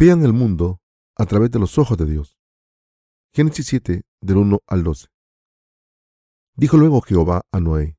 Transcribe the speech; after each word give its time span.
Vean 0.00 0.24
el 0.24 0.32
mundo 0.32 0.80
a 1.16 1.26
través 1.26 1.50
de 1.50 1.58
los 1.58 1.76
ojos 1.76 1.98
de 1.98 2.06
Dios. 2.06 2.38
Génesis 3.34 3.66
7, 3.66 4.04
del 4.20 4.36
1 4.36 4.60
al 4.64 4.84
12. 4.84 5.08
Dijo 6.54 6.76
luego 6.76 7.00
Jehová 7.00 7.42
a 7.50 7.58
Noé, 7.58 7.98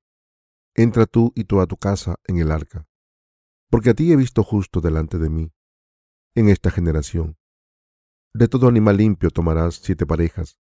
Entra 0.75 1.07
tú 1.07 1.33
y 1.35 1.43
toda 1.43 1.67
tu 1.67 1.75
casa 1.75 2.15
en 2.23 2.37
el 2.37 2.53
arca, 2.53 2.87
porque 3.69 3.89
a 3.89 3.93
ti 3.95 4.13
he 4.13 4.15
visto 4.15 4.45
justo 4.45 4.79
delante 4.79 5.17
de 5.17 5.29
mí, 5.29 5.51
en 6.35 6.47
esta 6.47 6.71
generación. 6.71 7.37
De 8.33 8.47
todo 8.47 8.69
animal 8.69 8.95
limpio 8.95 9.29
tomarás 9.29 9.75
siete 9.75 10.05
parejas, 10.05 10.57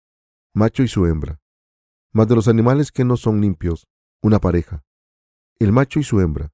macho 0.52 0.82
y 0.82 0.88
su 0.88 1.07
hembra, 1.07 1.41
mas 2.12 2.27
de 2.27 2.34
los 2.34 2.48
animales 2.48 2.91
que 2.91 3.05
no 3.05 3.16
son 3.16 3.41
limpios, 3.41 3.87
una 4.23 4.41
pareja, 4.41 4.84
el 5.60 5.70
macho 5.70 6.01
y 6.01 6.02
su 6.02 6.20
hembra. 6.20 6.52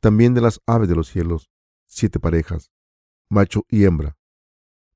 También 0.00 0.34
de 0.34 0.42
las 0.42 0.60
aves 0.66 0.86
de 0.86 0.96
los 0.96 1.08
cielos, 1.08 1.50
siete 1.86 2.20
parejas, 2.20 2.70
macho 3.28 3.64
y 3.68 3.84
hembra, 3.84 4.16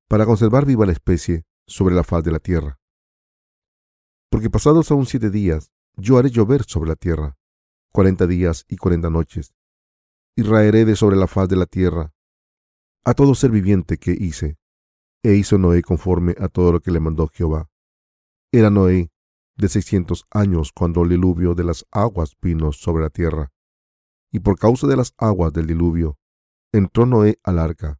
para 0.08 0.26
conservar 0.26 0.66
viva 0.66 0.86
la 0.86 0.92
especie 0.92 1.44
sobre 1.66 1.94
la 1.94 2.04
faz 2.04 2.24
de 2.24 2.32
la 2.32 2.38
tierra. 2.38 2.78
Porque 4.30 4.50
pasados 4.50 4.90
aún 4.90 5.06
siete 5.06 5.30
días, 5.30 5.72
yo 5.96 6.18
haré 6.18 6.30
llover 6.30 6.64
sobre 6.64 6.88
la 6.88 6.96
tierra, 6.96 7.36
cuarenta 7.92 8.26
días 8.26 8.64
y 8.68 8.76
cuarenta 8.76 9.10
noches, 9.10 9.54
y 10.36 10.42
raeré 10.42 10.84
de 10.84 10.96
sobre 10.96 11.16
la 11.16 11.26
faz 11.26 11.48
de 11.48 11.56
la 11.56 11.66
tierra 11.66 12.12
a 13.04 13.14
todo 13.14 13.34
ser 13.34 13.50
viviente 13.50 13.98
que 13.98 14.12
hice. 14.12 14.58
E 15.22 15.34
hizo 15.34 15.58
Noé 15.58 15.82
conforme 15.82 16.34
a 16.38 16.48
todo 16.48 16.72
lo 16.72 16.80
que 16.80 16.90
le 16.90 17.00
mandó 17.00 17.28
Jehová. 17.28 17.68
Era 18.52 18.70
Noé 18.70 19.10
de 19.56 19.68
seiscientos 19.68 20.26
años 20.30 20.72
cuando 20.72 21.02
el 21.02 21.10
diluvio 21.10 21.54
de 21.54 21.64
las 21.64 21.86
aguas 21.90 22.36
vino 22.40 22.72
sobre 22.72 23.02
la 23.02 23.10
tierra. 23.10 23.52
Y 24.32 24.40
por 24.40 24.58
causa 24.58 24.86
de 24.86 24.96
las 24.96 25.12
aguas 25.18 25.52
del 25.52 25.66
diluvio, 25.66 26.18
entró 26.72 27.04
Noé 27.04 27.38
al 27.42 27.58
arca, 27.58 27.99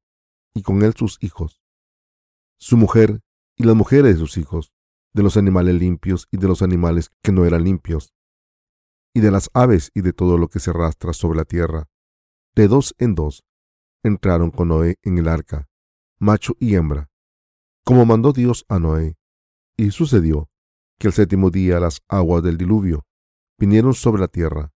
y 0.55 0.63
con 0.63 0.83
él 0.83 0.95
sus 0.95 1.19
hijos, 1.21 1.63
su 2.59 2.77
mujer 2.77 3.21
y 3.57 3.65
las 3.65 3.77
mujeres 3.77 4.15
de 4.15 4.21
sus 4.21 4.37
hijos, 4.37 4.73
de 5.13 5.23
los 5.23 5.37
animales 5.37 5.75
limpios 5.75 6.29
y 6.31 6.39
de 6.39 6.49
los 6.49 6.63
animales 6.63 7.11
que 7.23 7.33
no 7.33 7.45
eran 7.45 7.65
limpios, 7.65 8.15
y 9.15 9.21
de 9.21 9.31
las 9.31 9.51
aves 9.55 9.91
y 9.95 10.03
de 10.03 10.13
todo 10.13 10.39
lo 10.39 10.49
que 10.49 10.61
se 10.61 10.71
arrastra 10.71 11.13
sobre 11.13 11.39
la 11.39 11.45
tierra. 11.45 11.89
De 12.55 12.69
dos 12.69 12.95
en 12.99 13.15
dos 13.15 13.45
entraron 14.03 14.51
con 14.51 14.69
Noé 14.69 14.99
en 15.03 15.19
el 15.19 15.29
arca, 15.29 15.69
macho 16.19 16.55
y 16.59 16.75
hembra, 16.75 17.11
como 17.85 18.07
mandó 18.07 18.33
Dios 18.33 18.65
a 18.69 18.79
Noé. 18.79 19.17
Y 19.77 19.91
sucedió 19.91 20.51
que 20.99 21.09
el 21.09 21.13
séptimo 21.13 21.51
día 21.51 21.81
las 21.81 22.03
aguas 22.09 22.43
del 22.43 22.59
diluvio 22.59 23.07
vinieron 23.59 23.95
sobre 23.95 24.21
la 24.21 24.29
tierra. 24.29 24.73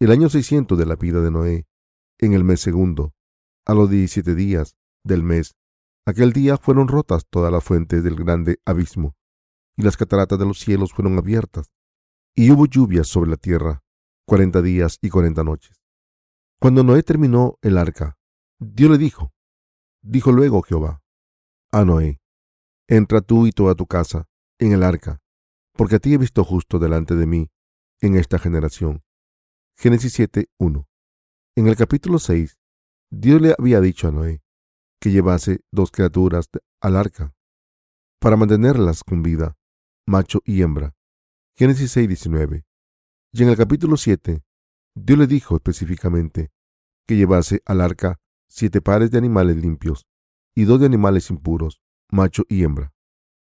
El 0.00 0.10
año 0.10 0.28
seiscientos 0.30 0.78
de 0.78 0.86
la 0.86 0.96
vida 0.96 1.20
de 1.20 1.30
Noé, 1.30 1.66
en 2.18 2.32
el 2.32 2.44
mes 2.44 2.60
segundo, 2.60 3.14
a 3.66 3.74
los 3.74 3.90
diecisiete 3.90 4.34
días 4.34 4.76
del 5.04 5.22
mes, 5.22 5.56
aquel 6.06 6.32
día 6.32 6.56
fueron 6.56 6.88
rotas 6.88 7.24
todas 7.28 7.52
las 7.52 7.64
fuentes 7.64 8.02
del 8.02 8.16
grande 8.16 8.60
abismo, 8.64 9.14
y 9.76 9.82
las 9.82 9.96
cataratas 9.96 10.38
de 10.38 10.46
los 10.46 10.58
cielos 10.58 10.92
fueron 10.92 11.18
abiertas, 11.18 11.72
y 12.34 12.50
hubo 12.50 12.66
lluvias 12.66 13.08
sobre 13.08 13.30
la 13.30 13.36
tierra 13.36 13.82
cuarenta 14.26 14.62
días 14.62 14.98
y 15.02 15.08
cuarenta 15.08 15.42
noches. 15.42 15.82
Cuando 16.60 16.84
Noé 16.84 17.02
terminó 17.02 17.58
el 17.62 17.78
arca, 17.78 18.16
Dios 18.60 18.90
le 18.90 18.98
dijo, 18.98 19.32
dijo 20.02 20.30
luego 20.30 20.62
Jehová, 20.62 21.02
a 21.72 21.84
Noé, 21.84 22.20
entra 22.88 23.22
tú 23.22 23.46
y 23.46 23.52
toda 23.52 23.74
tu 23.74 23.86
casa 23.86 24.28
en 24.58 24.72
el 24.72 24.82
arca, 24.82 25.20
porque 25.72 25.96
a 25.96 25.98
ti 25.98 26.14
he 26.14 26.18
visto 26.18 26.44
justo 26.44 26.78
delante 26.78 27.16
de 27.16 27.26
mí 27.26 27.50
en 28.00 28.16
esta 28.16 28.38
generación. 28.38 29.02
Génesis 29.76 30.12
7, 30.12 30.48
1. 30.58 30.88
En 31.56 31.66
el 31.66 31.76
capítulo 31.76 32.18
6, 32.18 32.58
Dios 33.10 33.40
le 33.40 33.54
había 33.58 33.80
dicho 33.80 34.08
a 34.08 34.12
Noé 34.12 34.42
que 35.00 35.10
llevase 35.10 35.60
dos 35.72 35.90
criaturas 35.90 36.48
al 36.80 36.96
arca 36.96 37.34
para 38.20 38.36
mantenerlas 38.36 39.02
con 39.02 39.22
vida, 39.22 39.56
macho 40.06 40.40
y 40.44 40.62
hembra. 40.62 40.94
Génesis 41.56 41.92
6, 41.92 42.08
19. 42.08 42.64
Y 43.32 43.42
en 43.42 43.48
el 43.48 43.56
capítulo 43.56 43.96
7, 43.96 44.42
Dios 44.94 45.18
le 45.18 45.26
dijo 45.26 45.56
específicamente 45.56 46.50
que 47.06 47.16
llevase 47.16 47.62
al 47.64 47.80
arca 47.80 48.20
siete 48.48 48.80
pares 48.80 49.10
de 49.10 49.18
animales 49.18 49.56
limpios 49.56 50.06
y 50.54 50.64
dos 50.64 50.80
de 50.80 50.86
animales 50.86 51.30
impuros, 51.30 51.80
macho 52.10 52.44
y 52.48 52.62
hembra. 52.62 52.92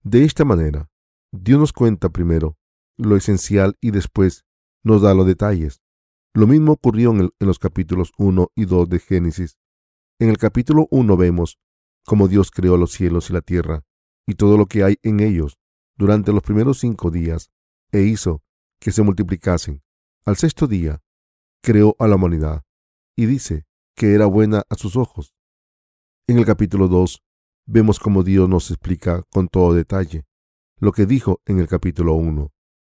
De 0.03 0.25
esta 0.25 0.45
manera, 0.45 0.89
Dios 1.33 1.61
nos 1.61 1.73
cuenta 1.73 2.09
primero 2.09 2.57
lo 2.97 3.17
esencial 3.17 3.77
y 3.81 3.91
después 3.91 4.45
nos 4.83 5.03
da 5.03 5.15
los 5.15 5.27
detalles. 5.27 5.83
Lo 6.35 6.47
mismo 6.47 6.73
ocurrió 6.73 7.11
en, 7.11 7.31
los 7.41 7.59
capítulos 7.59 8.13
1 8.19 8.51
y 8.55 8.65
2 8.65 8.89
de 8.89 8.99
Génesis. 8.99 9.59
En 10.19 10.31
el 10.31 10.39
capítulo 10.39 10.89
1 10.91 11.15
vemos 11.19 11.59
cómo 12.07 12.27
Dios 12.27 12.51
creó 12.51 12.79
los 12.79 12.93
cielos 12.93 13.29
y 13.29 13.35
la 13.35 13.43
tierra 13.43 13.85
y 14.27 14.37
todo 14.37 14.57
lo 14.57 14.65
que 14.65 14.83
hay 14.83 14.97
en 15.03 15.21
ellos 15.21 15.59
durante 15.95 16.33
los 16.33 16.43
primeros 16.43 16.79
cinco 16.79 17.11
días 17.11 17.51
e 17.93 18.01
hizo 18.01 18.43
que 18.81 18.93
se 18.93 19.03
multiplicasen. 19.03 19.83
Al 20.25 20.37
sexto 20.37 20.67
día 20.67 21.03
creó 21.63 21.97
a 21.99 22.09
la 22.09 22.15
humanidad 22.15 22.65
y 23.15 23.27
dice 23.27 23.67
que 23.95 24.15
era 24.15 24.25
buena 24.25 24.63
a 24.71 24.77
sus 24.77 24.97
ojos. 24.97 25.35
En 26.27 26.39
el 26.39 26.47
capítulo 26.47 26.89
2 26.89 27.23
vemos 27.67 28.01
cómo 28.01 28.23
Dios 28.23 28.49
nos 28.49 28.71
explica 28.71 29.23
con 29.31 29.49
todo 29.49 29.75
detalle 29.75 30.25
lo 30.79 30.93
que 30.93 31.05
dijo 31.05 31.43
en 31.45 31.61
el 31.61 31.69
capítulo 31.69 32.15
1. 32.15 32.51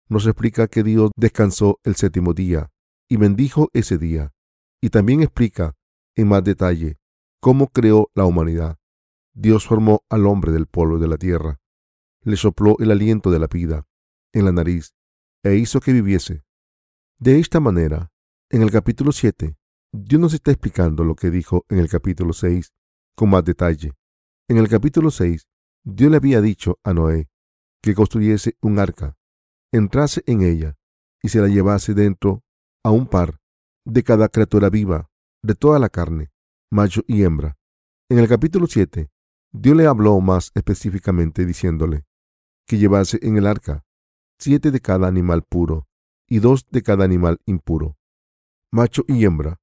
Nos 0.08 0.24
explica 0.24 0.68
que 0.68 0.84
Dios 0.84 1.10
descansó 1.16 1.80
el 1.82 1.96
séptimo 1.96 2.32
día 2.32 2.70
y 3.08 3.16
bendijo 3.16 3.70
ese 3.72 3.98
día. 3.98 4.32
Y 4.80 4.90
también 4.90 5.20
explica 5.22 5.74
en 6.14 6.28
más 6.28 6.44
detalle 6.44 6.96
cómo 7.40 7.68
creó 7.68 8.10
la 8.14 8.24
humanidad. 8.24 8.78
Dios 9.34 9.66
formó 9.66 10.04
al 10.08 10.26
hombre 10.26 10.52
del 10.52 10.66
polvo 10.66 10.98
de 10.98 11.08
la 11.08 11.16
tierra, 11.16 11.60
le 12.22 12.36
sopló 12.36 12.76
el 12.80 12.90
aliento 12.90 13.30
de 13.30 13.38
la 13.38 13.46
vida 13.46 13.86
en 14.32 14.44
la 14.44 14.52
nariz 14.52 14.94
e 15.42 15.54
hizo 15.56 15.80
que 15.80 15.92
viviese. 15.92 16.44
De 17.18 17.38
esta 17.38 17.60
manera, 17.60 18.12
en 18.50 18.62
el 18.62 18.70
capítulo 18.70 19.12
7, 19.12 19.56
Dios 19.92 20.20
nos 20.20 20.34
está 20.34 20.50
explicando 20.50 21.04
lo 21.04 21.14
que 21.14 21.30
dijo 21.30 21.64
en 21.68 21.78
el 21.78 21.88
capítulo 21.88 22.32
6 22.32 22.72
con 23.14 23.30
más 23.30 23.44
detalle. 23.44 23.92
En 24.48 24.58
el 24.58 24.68
capítulo 24.68 25.10
6, 25.10 25.46
Dios 25.84 26.10
le 26.10 26.16
había 26.16 26.40
dicho 26.40 26.78
a 26.82 26.92
Noé 26.92 27.28
que 27.82 27.94
construyese 27.94 28.56
un 28.60 28.78
arca, 28.78 29.16
entrase 29.72 30.22
en 30.26 30.42
ella 30.42 30.76
y 31.22 31.28
se 31.28 31.40
la 31.40 31.48
llevase 31.48 31.94
dentro 31.94 32.42
a 32.82 32.90
un 32.90 33.06
par 33.06 33.40
de 33.84 34.02
cada 34.02 34.28
criatura 34.28 34.68
viva, 34.70 35.10
de 35.42 35.54
toda 35.54 35.78
la 35.78 35.88
carne, 35.88 36.30
macho 36.70 37.02
y 37.06 37.22
hembra. 37.22 37.56
En 38.10 38.18
el 38.18 38.28
capítulo 38.28 38.66
7, 38.66 39.10
Dios 39.52 39.76
le 39.76 39.86
habló 39.86 40.20
más 40.20 40.50
específicamente 40.54 41.46
diciéndole 41.46 42.04
que 42.66 42.78
llevase 42.78 43.18
en 43.22 43.36
el 43.38 43.46
arca 43.46 43.84
siete 44.38 44.70
de 44.70 44.80
cada 44.80 45.08
animal 45.08 45.42
puro 45.42 45.88
y 46.28 46.40
dos 46.40 46.66
de 46.70 46.82
cada 46.82 47.04
animal 47.04 47.38
impuro, 47.46 47.96
macho 48.70 49.04
y 49.08 49.24
hembra, 49.24 49.60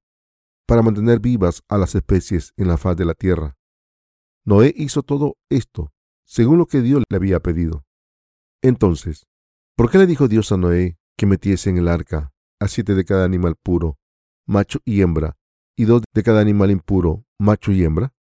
para 0.66 0.82
mantener 0.82 1.20
vivas 1.20 1.62
a 1.68 1.78
las 1.78 1.94
especies 1.94 2.52
en 2.56 2.66
la 2.66 2.76
faz 2.76 2.96
de 2.96 3.04
la 3.04 3.14
tierra. 3.14 3.56
Noé 4.44 4.74
hizo 4.76 5.02
todo 5.02 5.36
esto 5.48 5.92
según 6.24 6.58
lo 6.58 6.66
que 6.66 6.82
Dios 6.82 7.04
le 7.08 7.16
había 7.16 7.38
pedido. 7.38 7.84
Entonces, 8.62 9.26
¿por 9.76 9.90
qué 9.90 9.98
le 9.98 10.06
dijo 10.06 10.26
Dios 10.26 10.50
a 10.50 10.56
Noé 10.56 10.98
que 11.16 11.26
metiese 11.26 11.70
en 11.70 11.78
el 11.78 11.86
arca 11.86 12.32
a 12.58 12.66
siete 12.66 12.94
de 12.96 13.04
cada 13.04 13.24
animal 13.24 13.54
puro, 13.54 13.98
macho 14.46 14.80
y 14.84 15.02
hembra, 15.02 15.36
y 15.76 15.84
dos 15.84 16.02
de 16.14 16.22
cada 16.22 16.40
animal 16.40 16.70
impuro, 16.70 17.24
macho 17.38 17.72
y 17.72 17.84
hembra? 17.84 18.14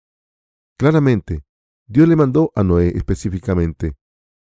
Claramente, 0.78 1.44
Dios 1.88 2.08
le 2.08 2.16
mandó 2.16 2.52
a 2.56 2.64
Noé 2.64 2.90
específicamente 2.96 3.96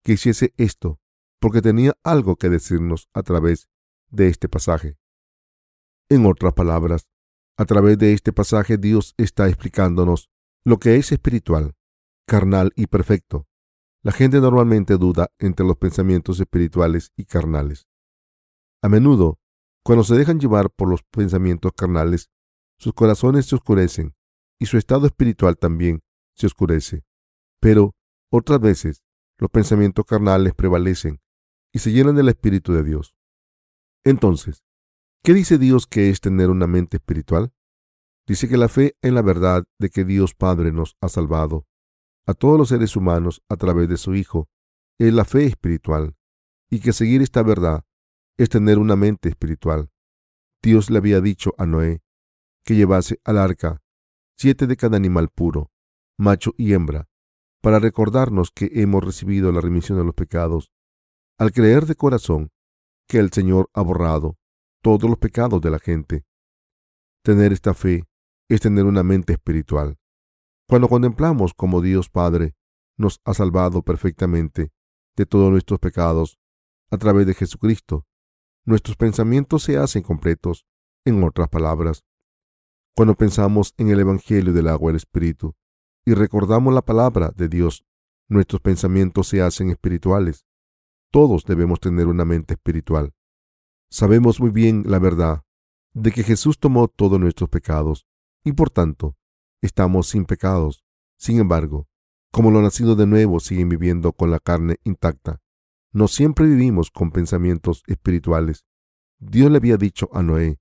que 0.04 0.14
hiciese 0.14 0.54
esto 0.58 1.00
porque 1.40 1.62
tenía 1.62 1.98
algo 2.04 2.36
que 2.36 2.50
decirnos 2.50 3.10
a 3.14 3.24
través 3.24 3.70
de 4.10 4.28
este 4.30 4.48
pasaje. 4.48 4.98
En 6.10 6.26
otras 6.26 6.54
palabras, 6.54 7.10
a 7.58 7.66
través 7.66 7.98
de 7.98 8.14
este 8.14 8.32
pasaje 8.32 8.78
Dios 8.78 9.14
está 9.18 9.48
explicándonos 9.48 10.30
lo 10.64 10.80
que 10.80 10.96
es 10.96 11.12
espiritual, 11.12 11.76
carnal 12.26 12.72
y 12.76 12.88
perfecto, 12.88 13.48
la 14.04 14.12
gente 14.12 14.42
normalmente 14.42 14.98
duda 14.98 15.32
entre 15.40 15.66
los 15.66 15.78
pensamientos 15.78 16.38
espirituales 16.40 17.14
y 17.16 17.24
carnales. 17.24 17.88
A 18.82 18.90
menudo, 18.90 19.40
cuando 19.82 20.04
se 20.04 20.16
dejan 20.16 20.42
llevar 20.42 20.70
por 20.72 20.90
los 20.90 21.04
pensamientos 21.04 21.72
carnales, 21.72 22.30
sus 22.84 22.94
corazones 22.94 23.46
se 23.46 23.56
oscurecen 23.56 24.14
y 24.60 24.66
su 24.66 24.78
estado 24.78 25.06
espiritual 25.08 25.58
también 25.58 26.04
se 26.36 26.48
oscurece. 26.48 27.06
Pero, 27.62 27.96
otras 28.30 28.60
veces, 28.60 29.04
los 29.38 29.50
pensamientos 29.50 30.04
carnales 30.06 30.54
prevalecen 30.54 31.22
y 31.72 31.80
se 31.80 31.94
llenan 31.94 32.16
del 32.16 32.28
Espíritu 32.28 32.74
de 32.74 32.84
Dios. 32.84 33.16
Entonces, 34.04 34.66
¿qué 35.24 35.34
dice 35.34 35.58
Dios 35.58 35.88
que 35.88 36.10
es 36.10 36.20
tener 36.20 36.50
una 36.50 36.68
mente 36.68 36.98
espiritual? 36.98 37.54
Dice 38.28 38.50
que 38.50 38.58
la 38.58 38.68
fe 38.68 38.98
en 39.02 39.16
la 39.16 39.22
verdad 39.22 39.64
de 39.80 39.90
que 39.90 40.04
Dios 40.04 40.36
Padre 40.36 40.74
nos 40.74 40.98
ha 41.00 41.08
salvado 41.08 41.66
a 42.26 42.34
todos 42.34 42.58
los 42.58 42.68
seres 42.68 42.98
humanos 42.98 43.42
a 43.48 43.56
través 43.56 43.88
de 43.88 43.96
su 43.96 44.14
Hijo 44.14 44.50
es 45.00 45.14
la 45.14 45.24
fe 45.24 45.46
espiritual 45.46 46.18
y 46.70 46.82
que 46.82 46.92
seguir 46.92 47.22
esta 47.22 47.44
verdad 47.44 47.86
es 48.38 48.50
tener 48.50 48.78
una 48.78 48.98
mente 48.98 49.30
espiritual. 49.30 49.90
Dios 50.62 50.90
le 50.90 50.98
había 50.98 51.22
dicho 51.22 51.54
a 51.58 51.66
Noé 51.66 52.03
que 52.64 52.76
llevase 52.76 53.20
al 53.24 53.38
arca 53.38 53.84
siete 54.38 54.68
de 54.68 54.76
cada 54.76 54.98
animal 54.98 55.30
puro, 55.30 55.72
macho 56.18 56.54
y 56.58 56.74
hembra, 56.74 57.08
para 57.62 57.80
recordarnos 57.80 58.52
que 58.52 58.70
hemos 58.74 59.04
recibido 59.04 59.52
la 59.52 59.62
remisión 59.62 59.98
de 59.98 60.04
los 60.04 60.16
pecados, 60.16 60.72
al 61.38 61.52
creer 61.52 61.86
de 61.86 61.96
corazón 61.96 62.52
que 63.08 63.20
el 63.20 63.32
Señor 63.32 63.70
ha 63.74 63.82
borrado 63.82 64.38
todos 64.82 65.10
los 65.10 65.18
pecados 65.18 65.62
de 65.62 65.70
la 65.70 65.80
gente. 65.80 66.26
Tener 67.24 67.54
esta 67.54 67.74
fe 67.74 68.04
es 68.50 68.60
tener 68.60 68.86
una 68.86 69.04
mente 69.04 69.34
espiritual. 69.34 69.98
Cuando 70.68 70.90
contemplamos 70.90 71.54
como 71.54 71.82
Dios 71.82 72.10
Padre 72.10 72.56
nos 72.98 73.22
ha 73.24 73.34
salvado 73.34 73.82
perfectamente 73.82 74.72
de 75.16 75.26
todos 75.26 75.52
nuestros 75.52 75.80
pecados 75.80 76.38
a 76.92 76.98
través 76.98 77.26
de 77.28 77.34
Jesucristo, 77.34 78.06
nuestros 78.66 78.98
pensamientos 78.98 79.64
se 79.64 79.78
hacen 79.78 80.04
completos. 80.04 80.66
En 81.06 81.22
otras 81.24 81.50
palabras, 81.50 82.04
cuando 82.96 83.16
pensamos 83.16 83.74
en 83.78 83.90
el 83.90 84.00
Evangelio 84.00 84.54
del 84.54 84.68
agua 84.68 84.90
y 84.90 84.92
el 84.92 84.98
Espíritu 84.98 85.56
y 86.06 86.14
recordamos 86.14 86.74
la 86.74 86.84
palabra 86.84 87.32
de 87.36 87.48
Dios, 87.48 87.86
nuestros 88.28 88.62
pensamientos 88.62 89.28
se 89.28 89.42
hacen 89.42 89.70
espirituales. 89.70 90.46
Todos 91.12 91.46
debemos 91.46 91.80
tener 91.80 92.08
una 92.08 92.26
mente 92.26 92.56
espiritual. 92.56 93.14
Sabemos 93.90 94.40
muy 94.40 94.50
bien 94.50 94.84
la 94.86 95.00
verdad 95.00 95.44
de 95.94 96.12
que 96.12 96.24
Jesús 96.24 96.60
tomó 96.60 96.88
todos 96.88 97.20
nuestros 97.20 97.50
pecados 97.50 98.08
y 98.44 98.54
por 98.54 98.70
tanto 98.70 99.16
estamos 99.62 100.08
sin 100.10 100.26
pecados. 100.26 100.84
Sin 101.18 101.40
embargo, 101.40 101.88
como 102.32 102.52
los 102.52 102.62
nacidos 102.62 102.98
de 102.98 103.08
nuevo 103.08 103.40
siguen 103.40 103.70
viviendo 103.70 104.14
con 104.14 104.30
la 104.30 104.40
carne 104.40 104.78
intacta, 104.84 105.42
no 105.92 106.08
siempre 106.08 106.46
vivimos 106.46 106.92
con 106.92 107.12
pensamientos 107.12 107.84
espirituales. 107.88 108.66
Dios 109.20 109.50
le 109.52 109.58
había 109.58 109.78
dicho 109.78 110.10
a 110.12 110.24
Noé 110.24 110.60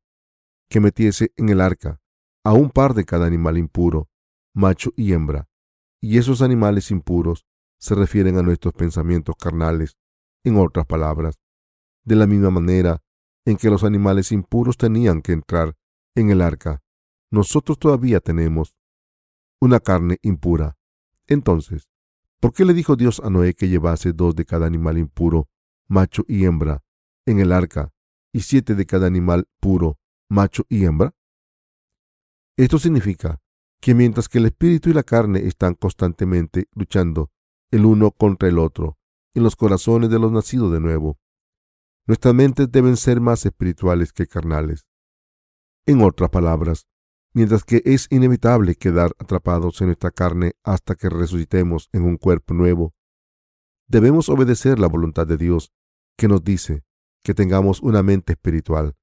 que 0.69 0.81
metiese 0.81 1.33
en 1.37 1.49
el 1.49 1.61
arca 1.61 2.02
a 2.45 2.53
un 2.53 2.71
par 2.71 2.95
de 2.95 3.05
cada 3.05 3.27
animal 3.27 3.59
impuro, 3.59 4.09
macho 4.55 4.93
y 4.97 5.13
hembra, 5.13 5.49
y 6.01 6.19
esos 6.19 6.43
animales 6.43 6.91
impuros 6.91 7.47
se 7.79 7.95
refieren 7.95 8.37
a 8.39 8.43
nuestros 8.43 8.75
pensamientos 8.75 9.37
carnales, 9.37 9.97
en 10.45 10.57
otras 10.57 10.87
palabras, 10.87 11.39
de 12.05 12.17
la 12.17 12.27
misma 12.27 12.51
manera 12.51 13.03
en 13.45 13.57
que 13.57 13.71
los 13.71 13.85
animales 13.85 14.33
impuros 14.33 14.77
tenían 14.77 15.23
que 15.23 15.33
entrar 15.33 15.75
en 16.15 16.31
el 16.31 16.43
arca, 16.43 16.83
nosotros 17.31 17.79
todavía 17.79 18.21
tenemos 18.21 18.77
una 19.61 19.81
carne 19.81 20.19
impura. 20.23 20.77
Entonces, 21.27 21.89
¿por 22.41 22.53
qué 22.53 22.65
le 22.65 22.75
dijo 22.75 22.97
Dios 22.97 23.21
a 23.25 23.31
Noé 23.31 23.55
que 23.55 23.69
llevase 23.69 24.13
dos 24.13 24.35
de 24.35 24.45
cada 24.45 24.67
animal 24.67 24.99
impuro, 24.99 25.49
macho 25.89 26.25
y 26.29 26.45
hembra, 26.45 26.83
en 27.25 27.41
el 27.41 27.53
arca, 27.53 27.93
y 28.33 28.41
siete 28.41 28.75
de 28.75 28.87
cada 28.87 29.07
animal 29.07 29.49
puro, 29.61 29.99
macho 30.29 30.65
y 30.69 30.85
hembra? 30.85 31.15
Esto 32.57 32.79
significa 32.79 33.41
que 33.81 33.95
mientras 33.95 34.29
que 34.29 34.39
el 34.39 34.47
espíritu 34.47 34.91
y 34.91 34.93
la 34.93 35.03
carne 35.03 35.41
están 35.47 35.75
constantemente 35.75 36.69
luchando 36.75 37.31
el 37.71 37.87
uno 37.87 38.11
contra 38.11 38.49
el 38.49 38.59
otro 38.59 38.99
en 39.35 39.43
los 39.43 39.57
corazones 39.57 40.11
de 40.11 40.19
los 40.19 40.31
nacidos 40.31 40.73
de 40.73 40.81
nuevo, 40.81 41.19
nuestras 42.07 42.35
mentes 42.35 42.71
deben 42.71 42.97
ser 42.97 43.21
más 43.21 43.47
espirituales 43.47 44.13
que 44.13 44.27
carnales. 44.27 44.87
En 45.87 46.03
otras 46.03 46.31
palabras, 46.31 46.87
mientras 47.33 47.65
que 47.65 47.83
es 47.85 48.07
inevitable 48.11 48.75
quedar 48.75 49.13
atrapados 49.19 49.81
en 49.81 49.89
nuestra 49.89 50.11
carne 50.11 50.53
hasta 50.63 50.95
que 50.95 51.09
resucitemos 51.09 51.89
en 51.93 52.03
un 52.05 52.19
cuerpo 52.19 52.55
nuevo, 52.55 52.95
debemos 53.89 54.29
obedecer 54.29 54.79
la 54.79 54.89
voluntad 54.89 55.27
de 55.27 55.39
Dios, 55.39 55.73
que 56.17 56.29
nos 56.29 56.45
dice 56.45 56.85
que 57.25 57.35
tengamos 57.35 57.81
una 57.81 58.03
mente 58.03 58.35
espiritual. 58.35 58.95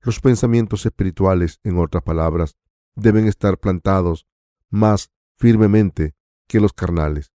Los 0.00 0.20
pensamientos 0.20 0.84
espirituales, 0.84 1.60
en 1.64 1.78
otras 1.78 2.02
palabras, 2.02 2.56
deben 2.98 3.26
estar 3.26 3.58
plantados 3.58 4.26
más 4.70 5.10
firmemente 5.36 6.14
que 6.46 6.60
los 6.60 6.72
carnales. 6.72 7.32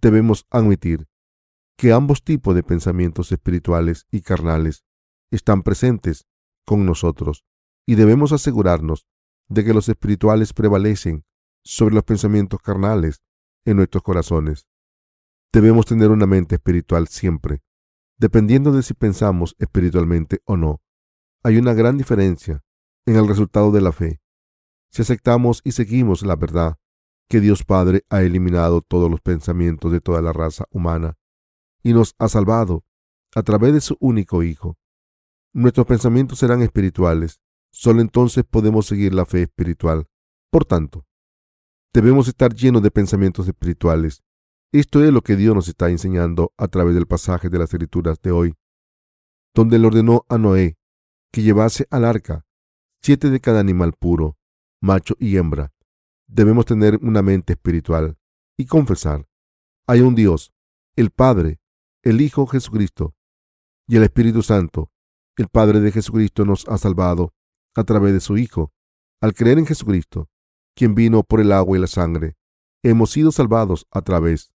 Debemos 0.00 0.46
admitir 0.50 1.06
que 1.76 1.92
ambos 1.92 2.22
tipos 2.22 2.54
de 2.54 2.62
pensamientos 2.62 3.32
espirituales 3.32 4.06
y 4.10 4.22
carnales 4.22 4.84
están 5.30 5.62
presentes 5.62 6.26
con 6.64 6.86
nosotros 6.86 7.44
y 7.86 7.96
debemos 7.96 8.32
asegurarnos 8.32 9.06
de 9.48 9.64
que 9.64 9.74
los 9.74 9.88
espirituales 9.88 10.52
prevalecen 10.52 11.24
sobre 11.62 11.94
los 11.94 12.04
pensamientos 12.04 12.60
carnales 12.60 13.22
en 13.64 13.76
nuestros 13.76 14.02
corazones. 14.02 14.66
Debemos 15.52 15.86
tener 15.86 16.10
una 16.10 16.26
mente 16.26 16.56
espiritual 16.56 17.08
siempre, 17.08 17.62
dependiendo 18.18 18.72
de 18.72 18.82
si 18.82 18.94
pensamos 18.94 19.54
espiritualmente 19.58 20.40
o 20.44 20.56
no. 20.56 20.80
Hay 21.42 21.58
una 21.58 21.74
gran 21.74 21.98
diferencia 21.98 22.64
en 23.06 23.16
el 23.16 23.28
resultado 23.28 23.70
de 23.70 23.80
la 23.80 23.92
fe. 23.92 24.20
Si 24.94 25.02
aceptamos 25.02 25.60
y 25.64 25.72
seguimos 25.72 26.22
la 26.22 26.36
verdad, 26.36 26.78
que 27.28 27.40
Dios 27.40 27.64
Padre 27.64 28.04
ha 28.10 28.22
eliminado 28.22 28.80
todos 28.80 29.10
los 29.10 29.20
pensamientos 29.20 29.90
de 29.90 30.00
toda 30.00 30.22
la 30.22 30.32
raza 30.32 30.66
humana 30.70 31.18
y 31.82 31.92
nos 31.92 32.14
ha 32.20 32.28
salvado 32.28 32.84
a 33.34 33.42
través 33.42 33.72
de 33.72 33.80
su 33.80 33.96
único 33.98 34.44
Hijo. 34.44 34.78
Nuestros 35.52 35.84
pensamientos 35.86 36.38
serán 36.38 36.62
espirituales 36.62 37.40
Solo 37.72 38.02
entonces 38.02 38.44
podemos 38.48 38.86
seguir 38.86 39.14
la 39.14 39.26
fe 39.26 39.42
espiritual. 39.42 40.06
Por 40.48 40.64
tanto, 40.64 41.04
debemos 41.92 42.28
estar 42.28 42.54
llenos 42.54 42.82
de 42.82 42.92
pensamientos 42.92 43.48
espirituales. 43.48 44.22
Esto 44.70 45.02
es 45.02 45.12
lo 45.12 45.22
que 45.22 45.34
Dios 45.34 45.56
nos 45.56 45.66
está 45.66 45.90
enseñando 45.90 46.54
a 46.56 46.68
través 46.68 46.94
del 46.94 47.08
pasaje 47.08 47.48
de 47.48 47.58
las 47.58 47.74
escrituras 47.74 48.22
de 48.22 48.30
hoy, 48.30 48.54
donde 49.56 49.80
le 49.80 49.88
ordenó 49.88 50.24
a 50.28 50.38
Noé 50.38 50.78
que 51.32 51.42
llevase 51.42 51.88
al 51.90 52.04
arca 52.04 52.46
siete 53.02 53.28
de 53.28 53.40
cada 53.40 53.58
animal 53.58 53.94
puro, 53.98 54.36
macho 54.84 55.16
y 55.18 55.36
hembra. 55.36 55.72
Debemos 56.26 56.66
tener 56.66 56.98
una 57.02 57.22
mente 57.22 57.54
espiritual 57.54 58.18
y 58.56 58.66
confesar, 58.66 59.26
hay 59.86 60.00
un 60.00 60.14
Dios, 60.14 60.52
el 60.94 61.10
Padre, 61.10 61.60
el 62.02 62.20
Hijo 62.20 62.46
Jesucristo 62.46 63.14
y 63.88 63.96
el 63.96 64.02
Espíritu 64.04 64.42
Santo. 64.42 64.90
El 65.36 65.48
Padre 65.48 65.80
de 65.80 65.90
Jesucristo 65.90 66.44
nos 66.44 66.68
ha 66.68 66.78
salvado 66.78 67.34
a 67.74 67.84
través 67.84 68.12
de 68.12 68.20
su 68.20 68.38
Hijo. 68.38 68.72
Al 69.20 69.34
creer 69.34 69.58
en 69.58 69.66
Jesucristo, 69.66 70.28
quien 70.76 70.94
vino 70.94 71.22
por 71.22 71.40
el 71.40 71.52
agua 71.52 71.76
y 71.76 71.80
la 71.80 71.86
sangre, 71.86 72.36
hemos 72.82 73.10
sido 73.10 73.32
salvados 73.32 73.86
a 73.90 74.02
través 74.02 74.52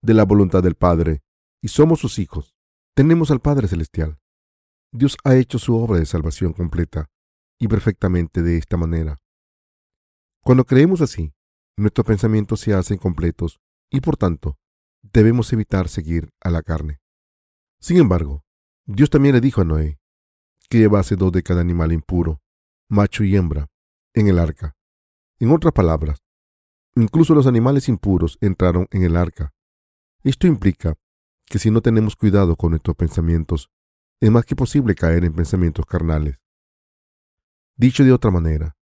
de 0.00 0.14
la 0.14 0.24
voluntad 0.24 0.62
del 0.62 0.76
Padre 0.76 1.22
y 1.60 1.68
somos 1.68 2.00
sus 2.00 2.18
hijos. 2.18 2.54
Tenemos 2.94 3.30
al 3.30 3.40
Padre 3.40 3.68
Celestial. 3.68 4.18
Dios 4.92 5.16
ha 5.24 5.34
hecho 5.36 5.58
su 5.58 5.76
obra 5.76 5.98
de 5.98 6.06
salvación 6.06 6.52
completa 6.52 7.10
y 7.58 7.68
perfectamente 7.68 8.42
de 8.42 8.58
esta 8.58 8.76
manera. 8.76 9.21
Cuando 10.44 10.64
creemos 10.64 11.00
así, 11.00 11.32
nuestros 11.76 12.06
pensamientos 12.06 12.60
se 12.60 12.74
hacen 12.74 12.98
completos 12.98 13.60
y 13.90 14.00
por 14.00 14.16
tanto 14.16 14.58
debemos 15.02 15.52
evitar 15.52 15.88
seguir 15.88 16.30
a 16.40 16.50
la 16.50 16.62
carne. 16.62 17.00
Sin 17.80 17.98
embargo, 17.98 18.44
Dios 18.84 19.10
también 19.10 19.34
le 19.34 19.40
dijo 19.40 19.60
a 19.60 19.64
Noé 19.64 19.98
que 20.68 20.78
llevase 20.78 21.16
dos 21.16 21.32
de 21.32 21.42
cada 21.42 21.60
animal 21.60 21.92
impuro 21.92 22.42
macho 22.92 23.24
y 23.24 23.34
hembra, 23.36 23.70
en 24.12 24.28
el 24.28 24.38
arca. 24.38 24.76
En 25.38 25.50
otras 25.50 25.72
palabras, 25.72 26.22
incluso 26.94 27.34
los 27.34 27.46
animales 27.46 27.88
impuros 27.88 28.36
entraron 28.42 28.86
en 28.90 29.02
el 29.02 29.16
arca. 29.16 29.54
Esto 30.22 30.46
implica 30.46 30.98
que 31.46 31.58
si 31.58 31.70
no 31.70 31.80
tenemos 31.80 32.16
cuidado 32.16 32.54
con 32.54 32.72
nuestros 32.72 32.94
pensamientos, 32.94 33.70
es 34.20 34.30
más 34.30 34.44
que 34.44 34.54
posible 34.54 34.94
caer 34.94 35.24
en 35.24 35.32
pensamientos 35.32 35.86
carnales. 35.86 36.36
Dicho 37.76 38.04
de 38.04 38.12
otra 38.12 38.30
manera, 38.30 38.76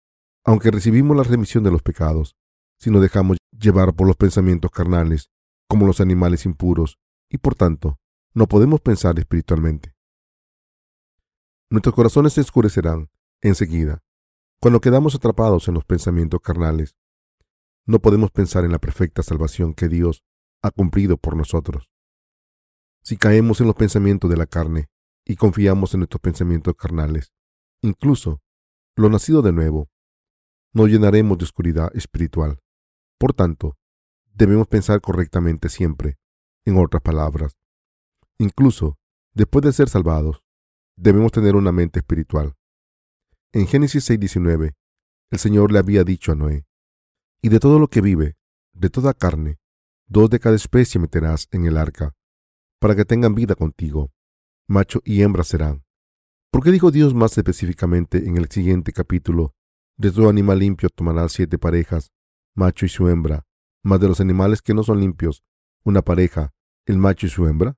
aunque 0.49 0.71
recibimos 0.71 1.15
la 1.15 1.21
remisión 1.21 1.63
de 1.63 1.69
los 1.69 1.83
pecados, 1.83 2.35
si 2.79 2.89
nos 2.89 3.03
dejamos 3.03 3.37
llevar 3.51 3.93
por 3.93 4.07
los 4.07 4.15
pensamientos 4.15 4.71
carnales, 4.71 5.29
como 5.67 5.85
los 5.85 6.01
animales 6.01 6.43
impuros, 6.43 6.97
y 7.29 7.37
por 7.37 7.53
tanto, 7.53 7.99
no 8.33 8.47
podemos 8.47 8.81
pensar 8.81 9.19
espiritualmente. 9.19 9.93
Nuestros 11.69 11.93
corazones 11.93 12.33
se 12.33 12.41
oscurecerán 12.41 13.11
enseguida, 13.43 13.99
cuando 14.59 14.81
quedamos 14.81 15.13
atrapados 15.13 15.67
en 15.67 15.75
los 15.75 15.85
pensamientos 15.85 16.39
carnales, 16.41 16.95
no 17.85 17.99
podemos 17.99 18.31
pensar 18.31 18.65
en 18.65 18.71
la 18.71 18.79
perfecta 18.79 19.21
salvación 19.21 19.75
que 19.75 19.87
Dios 19.87 20.23
ha 20.63 20.71
cumplido 20.71 21.17
por 21.17 21.35
nosotros. 21.35 21.91
Si 23.03 23.17
caemos 23.17 23.61
en 23.61 23.67
los 23.67 23.75
pensamientos 23.75 24.31
de 24.31 24.37
la 24.37 24.47
carne 24.47 24.87
y 25.25 25.35
confiamos 25.35 25.93
en 25.93 25.99
nuestros 25.99 26.21
pensamientos 26.21 26.73
carnales, 26.73 27.31
incluso 27.83 28.41
lo 28.95 29.09
nacido 29.09 29.43
de 29.43 29.53
nuevo, 29.53 29.91
nos 30.73 30.89
llenaremos 30.89 31.37
de 31.37 31.45
oscuridad 31.45 31.89
espiritual. 31.95 32.59
Por 33.17 33.33
tanto, 33.33 33.77
debemos 34.33 34.67
pensar 34.67 35.01
correctamente 35.01 35.69
siempre, 35.69 36.17
en 36.65 36.77
otras 36.77 37.01
palabras. 37.01 37.57
Incluso 38.37 38.97
después 39.33 39.63
de 39.63 39.73
ser 39.73 39.89
salvados, 39.89 40.43
debemos 40.95 41.31
tener 41.31 41.55
una 41.55 41.71
mente 41.71 41.99
espiritual. 41.99 42.55
En 43.51 43.67
Génesis 43.67 44.09
6:19, 44.09 44.75
el 45.31 45.39
Señor 45.39 45.71
le 45.71 45.79
había 45.79 46.03
dicho 46.03 46.31
a 46.31 46.35
Noé, 46.35 46.65
y 47.41 47.49
de 47.49 47.59
todo 47.59 47.79
lo 47.79 47.87
que 47.87 48.01
vive, 48.01 48.37
de 48.73 48.89
toda 48.89 49.13
carne, 49.13 49.59
dos 50.07 50.29
de 50.29 50.39
cada 50.39 50.55
especie 50.55 50.99
meterás 50.99 51.47
en 51.51 51.65
el 51.65 51.77
arca, 51.77 52.15
para 52.79 52.95
que 52.95 53.05
tengan 53.05 53.35
vida 53.35 53.55
contigo, 53.55 54.11
macho 54.67 55.01
y 55.03 55.21
hembra 55.21 55.43
serán. 55.43 55.83
¿Por 56.51 56.63
qué 56.63 56.71
dijo 56.71 56.91
Dios 56.91 57.13
más 57.13 57.37
específicamente 57.37 58.27
en 58.27 58.37
el 58.37 58.49
siguiente 58.49 58.91
capítulo, 58.91 59.53
de 59.99 60.11
todo 60.13 60.29
animal 60.29 60.59
limpio 60.59 60.89
tomarás 60.89 61.33
siete 61.33 61.59
parejas, 61.59 62.13
macho 62.55 62.85
y 62.85 62.89
su 62.89 63.09
hembra, 63.09 63.45
más 63.83 63.99
de 63.99 64.07
los 64.07 64.21
animales 64.21 64.61
que 64.61 64.73
no 64.73 64.81
son 64.81 65.01
limpios, 65.01 65.43
una 65.83 66.01
pareja, 66.01 66.53
el 66.85 66.97
macho 66.97 67.27
y 67.27 67.29
su 67.29 67.45
hembra? 67.47 67.77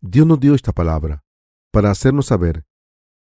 Dios 0.00 0.26
nos 0.26 0.40
dio 0.40 0.54
esta 0.54 0.72
palabra 0.72 1.22
para 1.70 1.90
hacernos 1.90 2.26
saber 2.26 2.64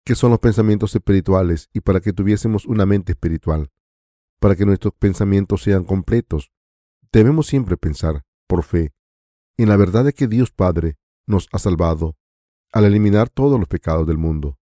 qué 0.04 0.14
son 0.14 0.30
los 0.30 0.38
pensamientos 0.38 0.94
espirituales 0.94 1.70
y 1.72 1.80
para 1.80 2.00
que 2.00 2.12
tuviésemos 2.12 2.66
una 2.66 2.84
mente 2.84 3.12
espiritual. 3.12 3.72
Para 4.38 4.54
que 4.54 4.66
nuestros 4.66 4.92
pensamientos 4.98 5.62
sean 5.62 5.84
completos, 5.84 6.52
debemos 7.10 7.46
siempre 7.46 7.78
pensar, 7.78 8.26
por 8.46 8.64
fe, 8.64 8.92
en 9.56 9.70
la 9.70 9.78
verdad 9.78 10.04
de 10.04 10.12
que 10.12 10.28
Dios 10.28 10.50
Padre 10.50 10.98
nos 11.26 11.48
ha 11.52 11.58
salvado 11.58 12.18
al 12.70 12.84
eliminar 12.84 13.30
todos 13.30 13.58
los 13.58 13.68
pecados 13.68 14.06
del 14.06 14.18
mundo. 14.18 14.58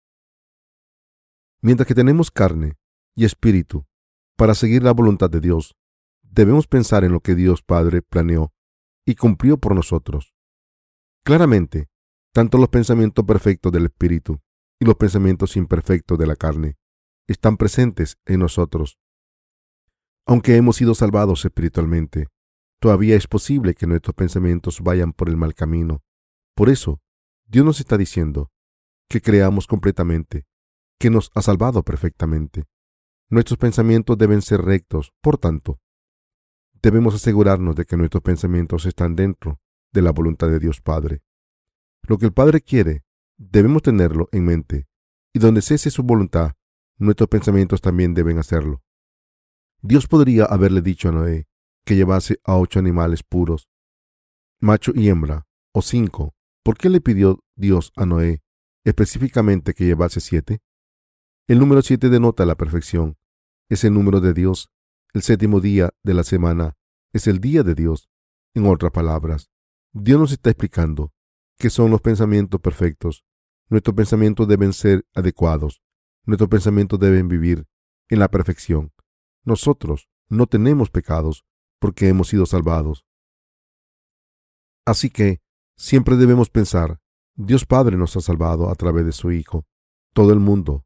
Mientras 1.60 1.88
que 1.88 1.94
tenemos 1.96 2.30
carne 2.30 2.76
y 3.14 3.24
espíritu 3.24 3.86
para 4.36 4.54
seguir 4.54 4.82
la 4.82 4.92
voluntad 4.92 5.30
de 5.30 5.40
Dios, 5.40 5.76
debemos 6.22 6.66
pensar 6.66 7.04
en 7.04 7.12
lo 7.12 7.20
que 7.20 7.34
Dios 7.34 7.62
Padre 7.62 8.02
planeó 8.02 8.52
y 9.06 9.14
cumplió 9.14 9.58
por 9.58 9.74
nosotros. 9.74 10.34
Claramente, 11.24 11.88
tanto 12.32 12.58
los 12.58 12.68
pensamientos 12.68 13.24
perfectos 13.24 13.70
del 13.70 13.84
espíritu 13.84 14.40
y 14.80 14.84
los 14.84 14.96
pensamientos 14.96 15.56
imperfectos 15.56 16.18
de 16.18 16.26
la 16.26 16.34
carne 16.34 16.76
están 17.28 17.56
presentes 17.56 18.18
en 18.26 18.40
nosotros. 18.40 18.98
Aunque 20.26 20.56
hemos 20.56 20.76
sido 20.76 20.94
salvados 20.94 21.44
espiritualmente, 21.44 22.28
todavía 22.80 23.16
es 23.16 23.26
posible 23.26 23.74
que 23.74 23.86
nuestros 23.86 24.14
pensamientos 24.14 24.80
vayan 24.80 25.12
por 25.12 25.28
el 25.28 25.36
mal 25.36 25.54
camino. 25.54 26.02
Por 26.56 26.68
eso, 26.68 27.00
Dios 27.46 27.64
nos 27.64 27.80
está 27.80 27.96
diciendo 27.96 28.50
que 29.08 29.20
creamos 29.20 29.66
completamente, 29.66 30.46
que 30.98 31.10
nos 31.10 31.30
ha 31.34 31.42
salvado 31.42 31.82
perfectamente. 31.82 32.64
Nuestros 33.32 33.56
pensamientos 33.56 34.18
deben 34.18 34.42
ser 34.42 34.60
rectos, 34.60 35.14
por 35.22 35.38
tanto, 35.38 35.80
debemos 36.82 37.14
asegurarnos 37.14 37.74
de 37.74 37.86
que 37.86 37.96
nuestros 37.96 38.22
pensamientos 38.22 38.84
están 38.84 39.16
dentro 39.16 39.58
de 39.90 40.02
la 40.02 40.10
voluntad 40.10 40.50
de 40.50 40.58
Dios 40.58 40.82
Padre. 40.82 41.22
Lo 42.02 42.18
que 42.18 42.26
el 42.26 42.34
Padre 42.34 42.60
quiere, 42.60 43.06
debemos 43.38 43.80
tenerlo 43.80 44.28
en 44.32 44.44
mente, 44.44 44.86
y 45.32 45.38
donde 45.38 45.62
cese 45.62 45.90
su 45.90 46.02
voluntad, 46.02 46.52
nuestros 46.98 47.30
pensamientos 47.30 47.80
también 47.80 48.12
deben 48.12 48.36
hacerlo. 48.36 48.82
Dios 49.80 50.08
podría 50.08 50.44
haberle 50.44 50.82
dicho 50.82 51.08
a 51.08 51.12
Noé 51.12 51.48
que 51.86 51.96
llevase 51.96 52.38
a 52.44 52.58
ocho 52.58 52.80
animales 52.80 53.22
puros, 53.22 53.66
macho 54.60 54.92
y 54.94 55.08
hembra, 55.08 55.46
o 55.72 55.80
cinco. 55.80 56.34
¿Por 56.62 56.76
qué 56.76 56.90
le 56.90 57.00
pidió 57.00 57.42
Dios 57.56 57.94
a 57.96 58.04
Noé 58.04 58.42
específicamente 58.84 59.72
que 59.72 59.86
llevase 59.86 60.20
siete? 60.20 60.60
El 61.48 61.60
número 61.60 61.80
siete 61.80 62.10
denota 62.10 62.44
la 62.44 62.56
perfección. 62.56 63.16
Es 63.72 63.84
el 63.84 63.94
número 63.94 64.20
de 64.20 64.34
Dios. 64.34 64.70
El 65.14 65.22
séptimo 65.22 65.58
día 65.58 65.94
de 66.02 66.12
la 66.12 66.24
semana 66.24 66.76
es 67.14 67.26
el 67.26 67.40
día 67.40 67.62
de 67.62 67.74
Dios. 67.74 68.10
En 68.52 68.66
otras 68.66 68.92
palabras, 68.92 69.50
Dios 69.94 70.20
nos 70.20 70.30
está 70.30 70.50
explicando 70.50 71.14
qué 71.56 71.70
son 71.70 71.90
los 71.90 72.02
pensamientos 72.02 72.60
perfectos. 72.60 73.24
Nuestros 73.70 73.96
pensamientos 73.96 74.46
deben 74.46 74.74
ser 74.74 75.06
adecuados. 75.14 75.80
Nuestros 76.26 76.50
pensamientos 76.50 77.00
deben 77.00 77.28
vivir 77.28 77.66
en 78.10 78.18
la 78.18 78.30
perfección. 78.30 78.92
Nosotros 79.42 80.10
no 80.28 80.46
tenemos 80.46 80.90
pecados 80.90 81.46
porque 81.78 82.10
hemos 82.10 82.28
sido 82.28 82.44
salvados. 82.44 83.06
Así 84.84 85.08
que 85.08 85.40
siempre 85.78 86.16
debemos 86.16 86.50
pensar, 86.50 87.00
Dios 87.36 87.64
Padre 87.64 87.96
nos 87.96 88.18
ha 88.18 88.20
salvado 88.20 88.68
a 88.68 88.74
través 88.74 89.06
de 89.06 89.12
su 89.12 89.32
Hijo, 89.32 89.64
todo 90.12 90.30
el 90.34 90.40
mundo. 90.40 90.84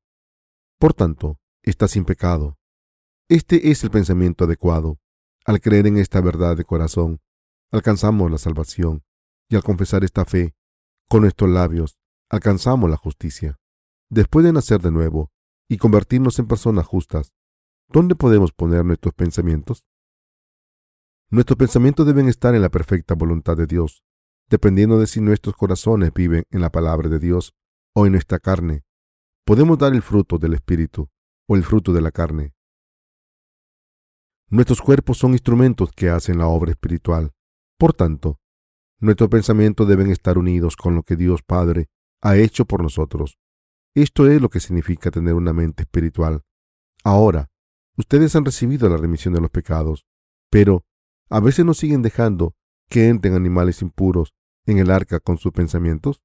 Por 0.78 0.94
tanto, 0.94 1.40
está 1.64 1.88
sin 1.88 2.04
pecado. 2.04 2.56
Este 3.28 3.73
es 3.73 3.83
el 3.83 3.90
pensamiento 3.90 4.45
adecuado. 4.45 5.00
Al 5.45 5.61
creer 5.61 5.88
en 5.88 5.97
esta 5.97 6.21
verdad 6.21 6.56
de 6.56 6.64
corazón, 6.64 7.21
alcanzamos 7.73 8.30
la 8.30 8.38
salvación, 8.38 9.02
y 9.49 9.56
al 9.56 9.64
confesar 9.64 10.04
esta 10.04 10.25
fe 10.25 10.54
con 11.09 11.23
nuestros 11.23 11.50
labios, 11.50 11.99
alcanzamos 12.30 12.88
la 12.88 12.97
justicia. 12.97 13.59
Después 14.09 14.45
de 14.45 14.52
nacer 14.52 14.80
de 14.80 14.92
nuevo 14.92 15.33
y 15.68 15.76
convertirnos 15.76 16.38
en 16.38 16.47
personas 16.47 16.87
justas, 16.87 17.33
¿dónde 17.88 18.14
podemos 18.14 18.52
poner 18.52 18.85
nuestros 18.85 19.12
pensamientos? 19.14 19.85
Nuestros 21.28 21.56
pensamientos 21.56 22.06
deben 22.06 22.28
estar 22.28 22.54
en 22.54 22.62
la 22.62 22.68
perfecta 22.68 23.14
voluntad 23.14 23.56
de 23.56 23.66
Dios, 23.66 24.04
dependiendo 24.49 25.00
de 25.00 25.09
si 25.09 25.21
nuestros 25.21 25.56
corazones 25.56 26.12
viven 26.14 26.45
en 26.50 26.61
la 26.61 26.71
palabra 26.71 27.09
de 27.09 27.18
Dios 27.18 27.54
o 27.92 28.06
en 28.06 28.12
nuestra 28.12 28.38
carne. 28.38 28.85
Podemos 29.45 29.78
dar 29.78 29.92
el 29.95 30.02
fruto 30.02 30.38
del 30.38 30.54
Espíritu 30.54 31.09
o 31.49 31.56
el 31.56 31.64
fruto 31.64 31.92
de 31.92 32.00
la 32.00 32.12
carne. 32.12 32.55
Nuestros 34.48 34.80
cuerpos 34.80 35.18
son 35.18 35.32
instrumentos 35.32 35.90
que 35.92 36.08
hacen 36.08 36.38
la 36.38 36.46
obra 36.46 36.70
espiritual. 36.70 37.32
Por 37.78 37.92
tanto, 37.92 38.40
nuestros 38.98 39.28
pensamientos 39.28 39.88
deben 39.88 40.10
estar 40.10 40.38
unidos 40.38 40.76
con 40.76 40.94
lo 40.94 41.02
que 41.02 41.16
Dios 41.16 41.42
Padre 41.42 41.88
ha 42.22 42.36
hecho 42.36 42.64
por 42.64 42.82
nosotros. 42.82 43.38
Esto 43.94 44.26
es 44.28 44.40
lo 44.40 44.48
que 44.48 44.60
significa 44.60 45.10
tener 45.10 45.34
una 45.34 45.52
mente 45.52 45.82
espiritual. 45.82 46.42
Ahora, 47.04 47.50
ustedes 47.96 48.36
han 48.36 48.44
recibido 48.44 48.88
la 48.88 48.96
remisión 48.96 49.34
de 49.34 49.40
los 49.40 49.50
pecados, 49.50 50.06
pero 50.50 50.84
¿A 51.28 51.40
veces 51.40 51.64
nos 51.64 51.78
siguen 51.78 52.02
dejando 52.02 52.54
que 52.88 53.08
entren 53.08 53.34
animales 53.34 53.82
impuros 53.82 54.32
en 54.64 54.78
el 54.78 54.90
arca 54.90 55.18
con 55.18 55.38
sus 55.38 55.52
pensamientos? 55.52 56.22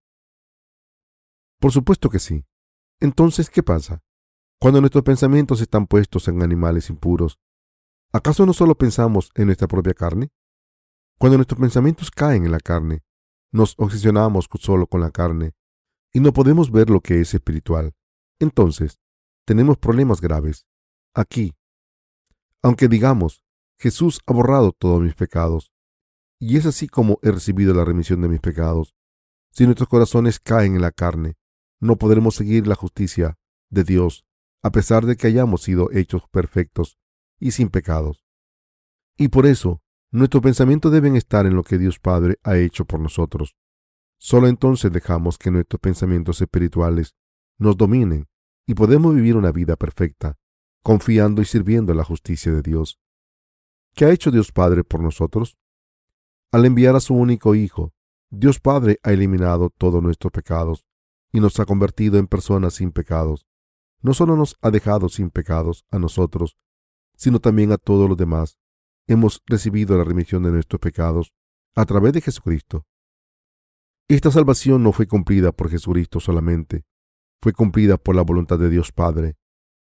Por 1.60 1.72
supuesto 1.72 2.10
que 2.10 2.20
sí. 2.20 2.46
Entonces, 3.00 3.50
¿qué 3.50 3.64
pasa? 3.64 4.04
Cuando 4.60 4.80
nuestros 4.80 5.04
pensamientos 5.04 5.60
están 5.60 5.88
puestos 5.88 6.28
en 6.28 6.44
animales 6.44 6.90
impuros, 6.92 7.40
¿acaso 8.12 8.46
no 8.46 8.54
solo 8.54 8.76
pensamos 8.76 9.32
en 9.36 9.48
nuestra 9.48 9.68
propia 9.68 9.94
carne? 9.94 10.30
Cuando 11.18 11.38
nuestros 11.38 11.60
pensamientos 11.60 12.12
caen 12.12 12.46
en 12.46 12.52
la 12.52 12.60
carne, 12.60 13.04
nos 13.52 13.76
obsesionamos 13.78 14.48
solo 14.60 14.88
con 14.88 15.02
la 15.02 15.12
carne 15.12 15.54
y 16.14 16.20
no 16.20 16.34
podemos 16.34 16.72
ver 16.72 16.90
lo 16.90 17.02
que 17.02 17.22
es 17.22 17.34
espiritual. 17.34 17.94
Entonces, 18.40 19.00
tenemos 19.46 19.78
problemas 19.78 20.22
graves. 20.22 20.66
Aquí, 21.14 21.54
aunque 22.62 22.88
digamos 22.88 23.44
Jesús 23.78 24.22
ha 24.28 24.34
borrado 24.34 24.72
todos 24.72 25.02
mis 25.02 25.16
pecados, 25.16 25.72
y 26.40 26.58
es 26.58 26.66
así 26.66 26.88
como 26.88 27.20
he 27.22 27.32
recibido 27.32 27.74
la 27.74 27.86
remisión 27.86 28.22
de 28.22 28.30
mis 28.30 28.40
pecados. 28.40 28.96
Si 29.52 29.66
nuestros 29.66 29.90
corazones 29.90 30.40
caen 30.40 30.76
en 30.76 30.82
la 30.82 30.92
carne, 30.92 31.36
no 31.80 31.98
podremos 31.98 32.36
seguir 32.36 32.68
la 32.68 32.76
justicia 32.76 33.38
de 33.70 33.84
Dios, 33.84 34.26
a 34.64 34.72
pesar 34.72 35.06
de 35.06 35.18
que 35.18 35.28
hayamos 35.28 35.64
sido 35.64 35.92
hechos 35.92 36.24
perfectos 36.30 36.98
y 37.42 37.52
sin 37.52 37.70
pecados. 37.70 38.24
Y 39.18 39.28
por 39.28 39.46
eso, 39.46 39.82
nuestros 40.12 40.44
pensamientos 40.44 40.92
deben 40.92 41.18
estar 41.18 41.46
en 41.46 41.56
lo 41.56 41.64
que 41.64 41.78
Dios 41.78 42.00
Padre 42.00 42.38
ha 42.44 42.58
hecho 42.58 42.86
por 42.86 43.00
nosotros. 43.00 43.58
Solo 44.18 44.48
entonces 44.48 44.92
dejamos 44.92 45.38
que 45.38 45.52
nuestros 45.52 45.82
pensamientos 45.82 46.40
espirituales 46.40 47.16
nos 47.58 47.76
dominen 47.76 48.28
y 48.68 48.76
podemos 48.76 49.16
vivir 49.16 49.36
una 49.36 49.52
vida 49.52 49.76
perfecta, 49.76 50.38
confiando 50.84 51.42
y 51.42 51.46
sirviendo 51.46 51.94
la 51.94 52.04
justicia 52.04 52.54
de 52.54 52.62
Dios. 52.62 53.00
¿Qué 53.96 54.06
ha 54.06 54.12
hecho 54.12 54.32
Dios 54.32 54.52
Padre 54.52 54.84
por 54.84 55.02
nosotros? 55.02 55.58
Al 56.52 56.66
enviar 56.66 56.96
a 56.96 57.00
su 57.00 57.16
único 57.16 57.56
Hijo, 57.56 57.94
Dios 58.30 58.60
Padre 58.60 59.00
ha 59.04 59.12
eliminado 59.12 59.72
todos 59.72 60.02
nuestros 60.04 60.32
pecados 60.32 60.86
y 61.32 61.40
nos 61.40 61.60
ha 61.60 61.66
convertido 61.66 62.20
en 62.20 62.28
personas 62.28 62.76
sin 62.76 62.92
pecados. 62.92 63.48
No 64.02 64.14
solo 64.14 64.36
nos 64.36 64.58
ha 64.62 64.70
dejado 64.70 65.10
sin 65.10 65.32
pecados 65.32 65.86
a 65.90 65.98
nosotros, 66.00 66.58
sino 67.22 67.40
también 67.40 67.72
a 67.72 67.78
todos 67.78 68.10
los 68.10 68.18
demás. 68.18 68.58
Hemos 69.08 69.44
recibido 69.46 69.96
la 69.96 70.04
remisión 70.04 70.42
de 70.42 70.50
nuestros 70.50 70.80
pecados 70.80 71.32
a 71.76 71.86
través 71.86 72.14
de 72.14 72.22
Jesucristo. 72.22 72.88
Esta 74.08 74.32
salvación 74.32 74.82
no 74.82 74.92
fue 74.92 75.06
cumplida 75.06 75.52
por 75.52 75.70
Jesucristo 75.70 76.20
solamente, 76.20 76.84
fue 77.40 77.54
cumplida 77.54 77.98
por 77.98 78.16
la 78.16 78.24
voluntad 78.24 78.58
de 78.58 78.72
Dios 78.72 78.92
Padre. 78.92 79.36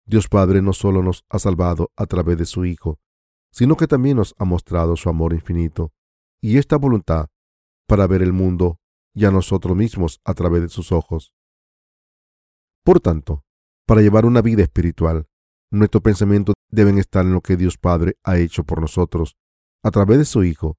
Dios 0.07 0.28
Padre 0.28 0.62
no 0.62 0.73
solo 0.73 1.02
nos 1.02 1.26
ha 1.28 1.38
salvado 1.38 1.93
a 1.95 2.07
través 2.07 2.38
de 2.38 2.47
su 2.47 2.64
Hijo, 2.64 3.00
sino 3.52 3.76
que 3.76 3.87
también 3.87 4.16
nos 4.16 4.35
ha 4.38 4.47
mostrado 4.47 4.97
su 4.97 5.11
amor 5.11 5.35
infinito 5.35 5.93
y 6.40 6.57
esta 6.57 6.78
voluntad 6.78 7.26
para 7.87 8.07
ver 8.07 8.23
el 8.23 8.33
mundo 8.33 8.81
y 9.12 9.26
a 9.26 9.31
nosotros 9.31 9.76
mismos 9.76 10.23
a 10.25 10.33
través 10.33 10.62
de 10.62 10.69
sus 10.71 10.90
ojos. 10.90 11.35
Por 12.83 13.00
tanto, 13.00 13.45
para 13.85 14.00
llevar 14.00 14.25
una 14.25 14.40
vida 14.40 14.62
espiritual, 14.62 15.28
nuestros 15.71 16.03
pensamientos 16.03 16.55
deben 16.71 16.99
estar 16.99 17.25
en 17.25 17.33
lo 17.33 17.41
que 17.41 17.57
Dios 17.57 17.79
Padre 17.79 18.17
ha 18.23 18.39
hecho 18.39 18.65
por 18.65 18.81
nosotros 18.81 19.37
a 19.83 19.91
través 19.91 20.19
de 20.19 20.25
su 20.25 20.45
Hijo, 20.45 20.77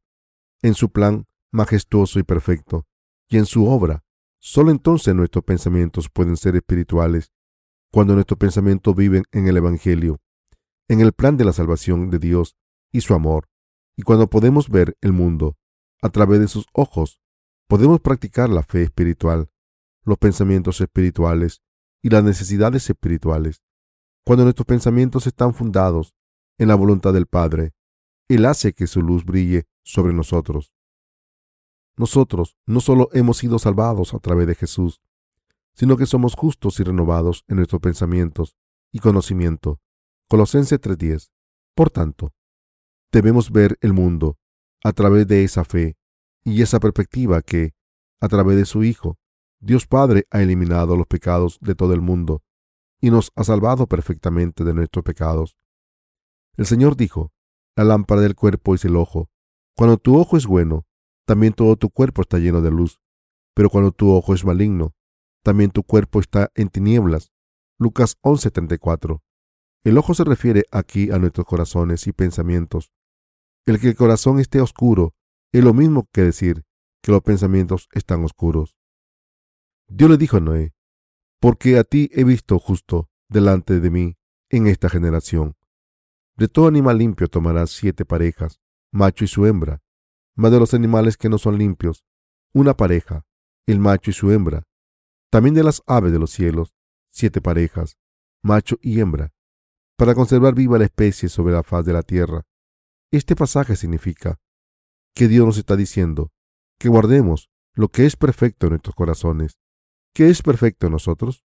en 0.62 0.74
su 0.74 0.90
plan 0.92 1.26
majestuoso 1.52 2.20
y 2.20 2.24
perfecto, 2.24 2.86
y 3.30 3.38
en 3.38 3.46
su 3.46 3.68
obra. 3.68 4.04
Solo 4.40 4.72
entonces 4.72 5.16
nuestros 5.16 5.44
pensamientos 5.44 6.10
pueden 6.10 6.38
ser 6.38 6.56
espirituales, 6.56 7.32
cuando 7.92 8.14
nuestros 8.14 8.38
pensamientos 8.38 8.96
viven 8.96 9.24
en 9.32 9.48
el 9.48 9.58
Evangelio, 9.58 10.20
en 10.88 11.02
el 11.02 11.14
plan 11.14 11.38
de 11.38 11.46
la 11.46 11.54
salvación 11.54 12.10
de 12.10 12.20
Dios 12.20 12.56
y 12.92 13.02
su 13.02 13.14
amor, 13.14 13.50
y 13.96 14.04
cuando 14.04 14.30
podemos 14.30 14.70
ver 14.70 14.96
el 15.02 15.12
mundo 15.12 15.58
a 16.02 16.10
través 16.10 16.40
de 16.40 16.48
sus 16.48 16.66
ojos, 16.74 17.20
podemos 17.68 18.00
practicar 18.00 18.50
la 18.50 18.64
fe 18.64 18.84
espiritual, 18.84 19.50
los 20.04 20.18
pensamientos 20.18 20.80
espirituales 20.80 21.62
y 22.02 22.10
las 22.10 22.24
necesidades 22.24 22.90
espirituales. 22.90 23.62
Cuando 24.28 24.44
nuestros 24.44 24.66
pensamientos 24.66 25.26
están 25.26 25.54
fundados 25.54 26.14
en 26.58 26.68
la 26.68 26.76
voluntad 26.76 27.14
del 27.14 27.28
Padre, 27.28 27.72
Él 28.28 28.44
hace 28.44 28.74
que 28.74 28.86
su 28.86 29.02
luz 29.02 29.24
brille 29.24 29.70
sobre 29.86 30.12
nosotros. 30.12 30.74
Nosotros 31.96 32.58
no 32.66 32.82
solo 32.82 33.08
hemos 33.14 33.38
sido 33.38 33.58
salvados 33.58 34.14
a 34.14 34.20
través 34.20 34.46
de 34.48 34.56
Jesús, 34.56 35.00
sino 35.76 35.96
que 35.96 36.06
somos 36.06 36.36
justos 36.36 36.78
y 36.82 36.84
renovados 36.84 37.46
en 37.48 37.56
nuestros 37.56 37.80
pensamientos 37.80 38.58
y 38.92 39.00
conocimiento. 39.00 39.80
Colosenses 40.28 40.82
3:10. 40.82 41.32
Por 41.74 41.90
tanto, 41.90 42.34
debemos 43.14 43.50
ver 43.50 43.78
el 43.80 43.94
mundo 43.94 44.38
a 44.84 44.92
través 44.92 45.26
de 45.28 45.46
esa 45.46 45.64
fe 45.64 45.96
y 46.44 46.62
esa 46.64 46.82
perspectiva 46.82 47.42
que, 47.42 47.76
a 48.20 48.28
través 48.28 48.58
de 48.58 48.66
su 48.66 48.84
Hijo, 48.84 49.18
Dios 49.62 49.88
Padre 49.88 50.28
ha 50.32 50.42
eliminado 50.42 50.98
los 50.98 51.08
pecados 51.08 51.60
de 51.62 51.76
todo 51.76 51.94
el 51.94 52.02
mundo 52.02 52.44
y 53.00 53.12
nos 53.12 53.32
ha 53.36 53.44
salvado 53.44 53.88
perfectamente 53.88 54.64
de 54.64 54.74
nuestros 54.74 55.04
pecados. 55.04 55.58
El 56.56 56.66
Señor 56.66 56.96
dijo, 56.96 57.32
la 57.76 57.84
lámpara 57.84 58.22
del 58.22 58.36
cuerpo 58.36 58.74
es 58.74 58.86
el 58.86 58.96
ojo. 58.96 59.30
Cuando 59.76 59.98
tu 59.98 60.18
ojo 60.18 60.38
es 60.38 60.48
bueno, 60.48 60.88
también 61.26 61.54
todo 61.54 61.76
tu 61.76 61.90
cuerpo 61.90 62.22
está 62.22 62.40
lleno 62.40 62.62
de 62.62 62.72
luz. 62.72 63.00
Pero 63.54 63.70
cuando 63.70 63.92
tu 63.92 64.12
ojo 64.12 64.34
es 64.34 64.44
maligno, 64.46 64.96
también 65.44 65.72
tu 65.72 65.84
cuerpo 65.84 66.20
está 66.20 66.52
en 66.56 66.70
tinieblas. 66.70 67.32
Lucas 67.80 68.18
11:34. 68.22 69.22
El 69.84 69.98
ojo 69.98 70.14
se 70.14 70.24
refiere 70.24 70.64
aquí 70.72 71.12
a 71.12 71.20
nuestros 71.20 71.46
corazones 71.46 72.08
y 72.08 72.12
pensamientos. 72.12 72.92
El 73.66 73.80
que 73.80 73.90
el 73.90 73.96
corazón 73.96 74.40
esté 74.40 74.62
oscuro 74.62 75.14
es 75.52 75.64
lo 75.64 75.74
mismo 75.74 76.08
que 76.12 76.22
decir 76.22 76.66
que 77.04 77.12
los 77.12 77.22
pensamientos 77.22 77.88
están 77.92 78.24
oscuros. 78.24 78.76
Dios 79.88 80.10
le 80.10 80.18
dijo 80.18 80.38
a 80.38 80.40
Noé, 80.40 80.74
porque 81.40 81.78
a 81.78 81.84
ti 81.84 82.10
he 82.14 82.24
visto 82.24 82.60
justo 82.60 83.10
delante 83.30 83.80
de 83.80 83.90
mí 83.90 84.18
en 84.50 84.68
esta 84.68 84.90
generación. 84.90 85.56
De 86.36 86.48
todo 86.48 86.68
animal 86.68 86.98
limpio 86.98 87.28
tomarás 87.28 87.72
siete 87.72 88.06
parejas, 88.06 88.60
macho 88.92 89.24
y 89.24 89.28
su 89.28 89.46
hembra, 89.46 89.82
mas 90.36 90.52
de 90.52 90.60
los 90.60 90.74
animales 90.74 91.18
que 91.18 91.30
no 91.30 91.38
son 91.38 91.58
limpios, 91.58 92.06
una 92.54 92.76
pareja, 92.76 93.26
el 93.66 93.80
macho 93.80 94.12
y 94.12 94.14
su 94.14 94.32
hembra. 94.32 94.64
También 95.30 95.56
de 95.56 95.64
las 95.64 95.82
aves 95.88 96.12
de 96.12 96.20
los 96.20 96.32
cielos, 96.32 96.76
siete 97.12 97.42
parejas, 97.42 97.98
macho 98.44 98.78
y 98.82 99.00
hembra, 99.00 99.34
para 99.98 100.16
conservar 100.16 100.54
viva 100.54 100.78
la 100.78 100.86
especie 100.86 101.28
sobre 101.28 101.54
la 101.54 101.64
faz 101.64 101.86
de 101.86 101.94
la 101.94 102.04
tierra. 102.04 102.46
Este 103.12 103.36
pasaje 103.36 103.76
significa 103.76 104.40
que 105.14 105.28
Dios 105.28 105.46
nos 105.46 105.58
está 105.58 105.76
diciendo 105.76 106.32
que 106.80 106.90
guardemos 106.90 107.50
lo 107.74 107.90
que 107.90 108.06
es 108.06 108.16
perfecto 108.16 108.68
en 108.68 108.72
nuestros 108.72 108.96
corazones. 108.96 109.60
¿Qué 110.18 110.30
es 110.30 110.42
perfecto 110.42 110.88
en 110.88 110.94
nosotros? 110.94 111.46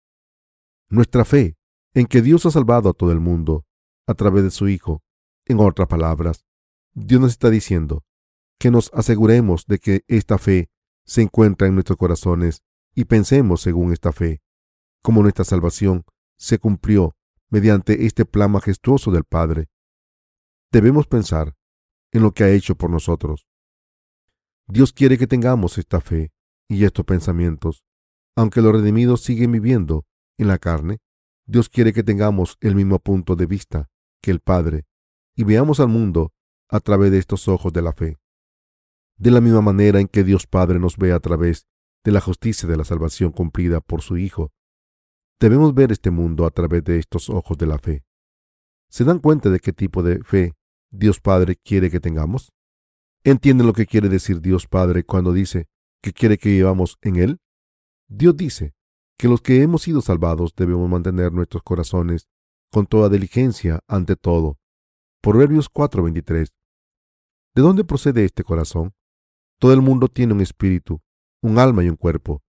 Nuestra 0.88 1.26
fe 1.26 1.58
en 1.94 2.06
que 2.06 2.22
Dios 2.22 2.46
ha 2.46 2.52
salvado 2.52 2.88
a 2.88 2.94
todo 2.94 3.12
el 3.12 3.20
mundo 3.20 3.66
a 4.08 4.14
través 4.14 4.42
de 4.46 4.52
su 4.52 4.70
Hijo. 4.70 5.04
En 5.44 5.60
otras 5.60 5.90
palabras, 5.90 6.46
Dios 6.94 7.20
nos 7.20 7.32
está 7.32 7.50
diciendo 7.50 8.06
que 8.58 8.72
nos 8.72 8.90
aseguremos 8.94 9.66
de 9.66 9.80
que 9.80 10.06
esta 10.08 10.38
fe 10.38 10.70
se 11.06 11.24
encuentra 11.24 11.68
en 11.68 11.74
nuestros 11.74 11.98
corazones 11.98 12.64
y 12.96 13.04
pensemos 13.04 13.60
según 13.60 13.92
esta 13.92 14.14
fe, 14.14 14.42
como 15.02 15.24
nuestra 15.24 15.44
salvación 15.44 16.06
se 16.38 16.58
cumplió 16.58 17.18
mediante 17.50 18.06
este 18.06 18.24
plan 18.24 18.52
majestuoso 18.52 19.12
del 19.12 19.26
Padre. 19.26 19.68
Debemos 20.72 21.06
pensar 21.06 21.54
en 22.14 22.22
lo 22.22 22.32
que 22.34 22.46
ha 22.46 22.50
hecho 22.50 22.76
por 22.76 22.90
nosotros. 22.90 23.46
Dios 24.68 24.94
quiere 24.94 25.18
que 25.18 25.28
tengamos 25.28 25.78
esta 25.78 26.00
fe 26.00 26.32
y 26.70 26.86
estos 26.86 27.04
pensamientos. 27.04 27.84
Aunque 28.36 28.62
los 28.62 28.74
redimidos 28.74 29.22
siguen 29.22 29.52
viviendo 29.52 30.06
en 30.38 30.48
la 30.48 30.58
carne, 30.58 31.00
Dios 31.46 31.70
quiere 31.70 31.94
que 31.94 32.04
tengamos 32.04 32.58
el 32.62 32.76
mismo 32.76 33.00
punto 33.00 33.36
de 33.36 33.46
vista 33.46 33.90
que 34.22 34.32
el 34.32 34.40
Padre 34.40 34.86
y 35.36 35.44
veamos 35.44 35.80
al 35.80 35.90
mundo 35.90 36.34
a 36.70 36.80
través 36.80 37.12
de 37.12 37.20
estos 37.20 37.48
ojos 37.48 37.74
de 37.74 37.82
la 37.82 37.94
fe 37.94 38.18
de 39.18 39.32
la 39.32 39.42
misma 39.42 39.62
manera 39.62 40.00
en 40.00 40.08
que 40.08 40.24
Dios 40.24 40.48
Padre 40.48 40.80
nos 40.80 40.98
ve 40.98 41.14
a 41.14 41.20
través 41.20 41.68
de 42.04 42.12
la 42.12 42.22
justicia 42.22 42.68
de 42.68 42.78
la 42.78 42.84
salvación 42.84 43.32
cumplida 43.32 43.80
por 43.80 44.02
su 44.02 44.18
Hijo. 44.18 44.52
Debemos 45.40 45.74
ver 45.74 45.92
este 45.92 46.12
mundo 46.12 46.46
a 46.46 46.52
través 46.52 46.84
de 46.84 47.00
estos 47.00 47.30
ojos 47.30 47.58
de 47.58 47.66
la 47.66 47.78
fe. 47.78 48.04
¿Se 48.90 49.04
dan 49.04 49.20
cuenta 49.20 49.50
de 49.50 49.60
qué 49.60 49.74
tipo 49.74 50.04
de 50.04 50.24
fe 50.24 50.54
Dios 50.92 51.20
Padre 51.20 51.56
quiere 51.56 51.90
que 51.90 52.00
tengamos? 52.00 52.52
¿Entienden 53.24 53.68
lo 53.68 53.74
que 53.74 53.86
quiere 53.86 54.10
decir 54.10 54.42
Dios 54.42 54.68
Padre 54.68 55.04
cuando 55.04 55.32
dice 55.34 55.68
que 56.02 56.14
quiere 56.14 56.38
que 56.38 56.50
vivamos 56.50 56.98
en 57.02 57.16
Él? 57.16 57.40
Dios 58.16 58.38
dice 58.38 58.76
que 59.18 59.28
los 59.28 59.42
que 59.42 59.64
hemos 59.64 59.82
sido 59.82 60.00
salvados 60.02 60.54
debemos 60.56 60.88
mantener 60.88 61.32
nuestros 61.32 61.64
corazones 61.64 62.30
con 62.72 62.86
toda 62.86 63.10
diligencia 63.10 63.80
ante 63.88 64.16
todo. 64.16 64.60
Proverbios 65.20 65.68
4:23. 65.68 66.54
¿De 67.56 67.62
dónde 67.64 67.84
procede 67.84 68.24
este 68.24 68.44
corazón? 68.44 68.94
Todo 69.60 69.74
el 69.74 69.82
mundo 69.82 70.10
tiene 70.10 70.34
un 70.34 70.42
espíritu, 70.42 71.02
un 71.42 71.58
alma 71.58 71.84
y 71.84 71.90
un 71.90 71.96
cuerpo. 71.96 72.44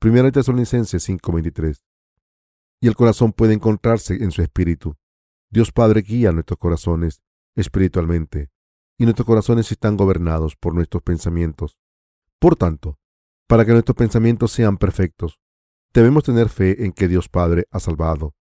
Primera 0.00 0.32
Tesalonicenses 0.32 1.04
5:23. 1.08 1.84
Y 2.80 2.88
el 2.88 2.96
corazón 2.96 3.32
puede 3.32 3.54
encontrarse 3.54 4.14
en 4.14 4.32
su 4.32 4.42
espíritu. 4.42 4.96
Dios 5.48 5.70
Padre 5.70 6.02
guía 6.02 6.32
nuestros 6.32 6.58
corazones 6.58 7.22
espiritualmente, 7.54 8.50
y 8.98 9.04
nuestros 9.04 9.26
corazones 9.26 9.70
están 9.70 9.96
gobernados 9.96 10.56
por 10.56 10.74
nuestros 10.74 11.04
pensamientos. 11.04 11.78
Por 12.40 12.56
tanto, 12.56 12.98
para 13.46 13.64
que 13.64 13.72
nuestros 13.72 13.96
pensamientos 13.96 14.52
sean 14.52 14.76
perfectos, 14.78 15.38
debemos 15.92 16.24
tener 16.24 16.48
fe 16.48 16.84
en 16.84 16.92
que 16.92 17.08
Dios 17.08 17.28
Padre 17.28 17.66
ha 17.70 17.80
salvado 17.80 18.34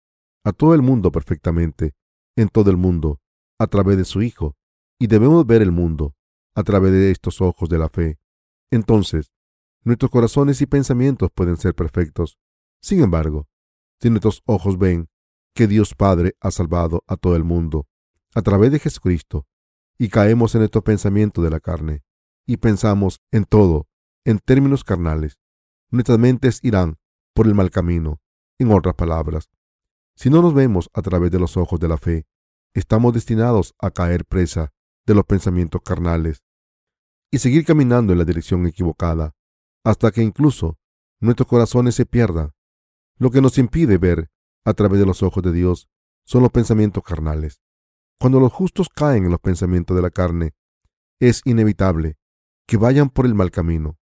a 0.45 0.53
todo 0.53 0.75
el 0.75 0.83
mundo 0.83 1.13
perfectamente, 1.13 1.95
en 2.37 2.49
todo 2.49 2.71
el 2.71 2.77
mundo, 2.77 3.21
a 3.59 3.67
través 3.67 3.97
de 3.97 4.05
su 4.05 4.23
Hijo, 4.23 4.57
y 4.99 5.07
debemos 5.07 5.47
ver 5.47 5.63
el 5.63 5.71
mundo 5.71 6.15
a 6.55 6.63
través 6.63 6.93
de 6.93 7.11
estos 7.11 7.41
ojos 7.41 7.69
de 7.69 7.79
la 7.79 7.89
fe. 7.89 8.19
Entonces, 8.71 9.33
nuestros 9.85 10.11
corazones 10.11 10.61
y 10.61 10.67
pensamientos 10.67 11.31
pueden 11.35 11.57
ser 11.57 11.75
perfectos. 11.75 12.39
Sin 12.81 13.03
embargo, 13.03 13.49
si 14.01 14.11
nuestros 14.11 14.43
ojos 14.47 14.79
ven 14.79 15.09
que 15.55 15.67
Dios 15.67 15.95
Padre 15.95 16.35
ha 16.41 16.51
salvado 16.51 17.05
a 17.07 17.17
todo 17.17 17.37
el 17.37 17.45
mundo 17.45 17.87
a 18.35 18.43
través 18.43 18.73
de 18.73 18.79
Jesucristo, 18.79 19.47
y 19.99 20.09
caemos 20.09 20.55
en 20.55 20.63
estos 20.63 20.83
pensamientos 20.83 21.45
de 21.45 21.51
la 21.51 21.61
carne, 21.61 22.03
y 22.47 22.57
pensamos 22.57 23.21
en 23.31 23.45
todo 23.45 23.87
en 24.25 24.39
términos 24.39 24.85
carnales, 24.85 25.39
nuestras 25.91 26.19
mentes 26.19 26.61
irán 26.63 26.99
por 27.35 27.47
el 27.47 27.55
mal 27.55 27.71
camino. 27.71 28.21
En 28.59 28.71
otras 28.71 28.95
palabras, 28.95 29.51
si 30.15 30.31
no 30.31 30.43
nos 30.43 30.55
vemos 30.55 30.89
a 30.93 31.03
través 31.03 31.31
de 31.31 31.41
los 31.41 31.57
ojos 31.57 31.81
de 31.81 31.89
la 31.89 31.97
fe, 31.97 32.27
estamos 32.75 33.13
destinados 33.13 33.75
a 33.79 33.91
caer 33.91 34.25
presa 34.25 34.73
de 35.07 35.15
los 35.15 35.25
pensamientos 35.25 35.81
carnales 35.83 36.45
y 37.31 37.39
seguir 37.39 37.65
caminando 37.65 38.13
en 38.13 38.19
la 38.19 38.25
dirección 38.25 38.67
equivocada 38.67 39.35
hasta 39.85 40.13
que 40.13 40.23
incluso 40.23 40.79
nuestros 41.21 41.49
corazones 41.49 41.95
se 41.95 42.07
pierdan. 42.07 42.53
Lo 43.19 43.31
que 43.31 43.41
nos 43.41 43.59
impide 43.59 43.99
ver 43.99 44.31
a 44.65 44.75
través 44.75 45.01
de 45.01 45.07
los 45.07 45.23
ojos 45.23 45.43
de 45.43 45.53
Dios 45.53 45.89
son 46.25 46.43
los 46.43 46.53
pensamientos 46.53 47.03
carnales. 47.03 47.61
Cuando 48.21 48.39
los 48.39 48.53
justos 48.53 48.89
caen 48.89 49.25
en 49.25 49.31
los 49.31 49.41
pensamientos 49.41 49.97
de 49.97 50.03
la 50.03 50.11
carne, 50.11 50.55
es 51.21 51.43
inevitable 51.45 52.19
que 52.67 52.77
vayan 52.77 53.11
por 53.11 53.27
el 53.27 53.35
mal 53.35 53.51
camino. 53.51 53.99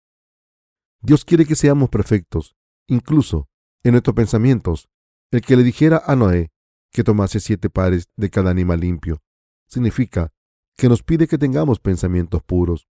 Dios 1.01 1.25
quiere 1.25 1.47
que 1.47 1.55
seamos 1.55 1.91
perfectos, 1.91 2.57
incluso 2.87 3.49
en 3.83 3.93
nuestros 3.93 4.15
pensamientos. 4.15 4.89
El 5.31 5.43
que 5.43 5.57
le 5.57 5.63
dijera 5.63 6.03
a 6.07 6.17
Noé 6.17 6.51
que 6.91 7.05
tomase 7.05 7.41
siete 7.41 7.69
pares 7.71 8.09
de 8.17 8.31
cada 8.31 8.51
animal 8.51 8.81
limpio, 8.81 9.23
significa 9.67 10.33
que 10.77 10.89
nos 10.89 11.03
pide 11.03 11.29
que 11.29 11.39
tengamos 11.39 11.81
pensamientos 11.81 12.43
puros. 12.43 12.89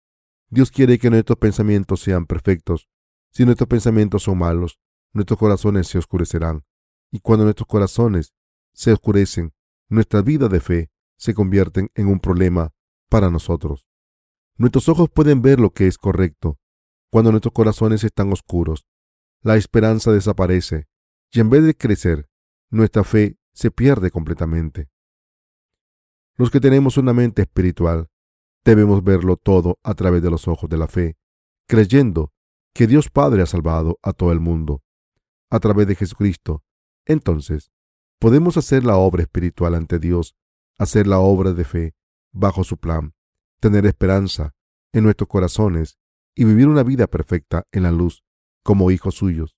Dios 0.50 0.72
quiere 0.72 1.00
que 1.00 1.10
nuestros 1.10 1.38
pensamientos 1.38 2.02
sean 2.02 2.26
perfectos. 2.26 2.90
Si 3.32 3.44
nuestros 3.44 3.68
pensamientos 3.68 4.24
son 4.24 4.38
malos, 4.38 4.80
nuestros 5.14 5.40
corazones 5.40 5.88
se 5.88 5.98
oscurecerán. 5.98 6.64
Y 7.12 7.20
cuando 7.20 7.46
nuestros 7.46 7.68
corazones 7.68 8.34
se 8.74 8.92
oscurecen, 8.92 9.54
nuestra 9.90 10.22
vida 10.22 10.48
de 10.48 10.60
fe 10.60 10.92
se 11.18 11.34
convierte 11.34 11.90
en 11.96 12.08
un 12.08 12.20
problema 12.20 12.74
para 13.10 13.30
nosotros. 13.30 13.88
Nuestros 14.58 14.90
ojos 14.90 15.10
pueden 15.10 15.42
ver 15.42 15.60
lo 15.60 15.72
que 15.72 15.88
es 15.88 15.98
correcto. 15.98 16.60
Cuando 17.10 17.32
nuestros 17.32 17.54
corazones 17.54 18.04
están 18.04 18.32
oscuros, 18.32 18.86
la 19.42 19.56
esperanza 19.56 20.12
desaparece 20.12 20.88
y 21.32 21.40
en 21.40 21.50
vez 21.50 21.64
de 21.64 21.76
crecer, 21.76 22.30
nuestra 22.70 23.04
fe 23.04 23.38
se 23.54 23.72
pierde 23.72 24.12
completamente. 24.12 24.90
Los 26.36 26.52
que 26.52 26.60
tenemos 26.60 26.98
una 26.98 27.14
mente 27.14 27.44
espiritual 27.44 28.10
debemos 28.64 29.04
verlo 29.04 29.38
todo 29.38 29.80
a 29.84 29.94
través 29.94 30.22
de 30.22 30.30
los 30.30 30.48
ojos 30.48 30.70
de 30.70 30.78
la 30.78 30.88
fe, 30.88 31.18
creyendo 31.68 32.34
que 32.74 32.88
Dios 32.88 33.10
Padre 33.10 33.42
ha 33.42 33.46
salvado 33.46 33.98
a 34.04 34.14
todo 34.14 34.32
el 34.32 34.40
mundo 34.40 34.84
a 35.50 35.60
través 35.60 35.88
de 35.88 35.96
Jesucristo. 35.96 36.64
Entonces, 37.06 37.72
podemos 38.20 38.58
hacer 38.58 38.84
la 38.84 38.98
obra 38.98 39.24
espiritual 39.24 39.76
ante 39.76 39.98
Dios, 40.00 40.36
hacer 40.78 41.08
la 41.08 41.20
obra 41.20 41.54
de 41.54 41.64
fe 41.64 41.96
bajo 42.32 42.64
su 42.64 42.78
plan, 42.78 43.14
tener 43.60 43.86
esperanza 43.86 44.54
en 44.92 45.06
nuestros 45.06 45.30
corazones 45.30 45.98
y 46.38 46.46
vivir 46.46 46.68
una 46.68 46.84
vida 46.84 47.08
perfecta 47.08 47.66
en 47.74 47.84
la 47.84 47.92
luz 47.92 48.24
como 48.64 48.92
hijos 48.92 49.16
suyos. 49.16 49.58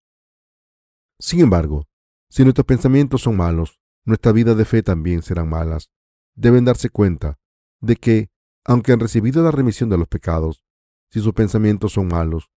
Sin 1.19 1.41
embargo, 1.41 1.87
si 2.29 2.43
nuestros 2.43 2.65
pensamientos 2.65 3.21
son 3.21 3.37
malos, 3.37 3.79
nuestra 4.05 4.31
vida 4.31 4.55
de 4.55 4.65
fe 4.65 4.81
también 4.81 5.21
serán 5.21 5.49
malas 5.49 5.91
deben 6.39 6.63
darse 6.63 6.89
cuenta 6.89 7.37
de 7.81 7.97
que 7.97 8.31
aunque 8.63 8.93
han 8.93 8.99
recibido 8.99 9.43
la 9.43 9.51
remisión 9.51 9.89
de 9.89 9.97
los 9.97 10.07
pecados, 10.07 10.63
si 11.11 11.19
sus 11.19 11.33
pensamientos 11.33 11.93
son 11.93 12.07
malos, 12.07 12.49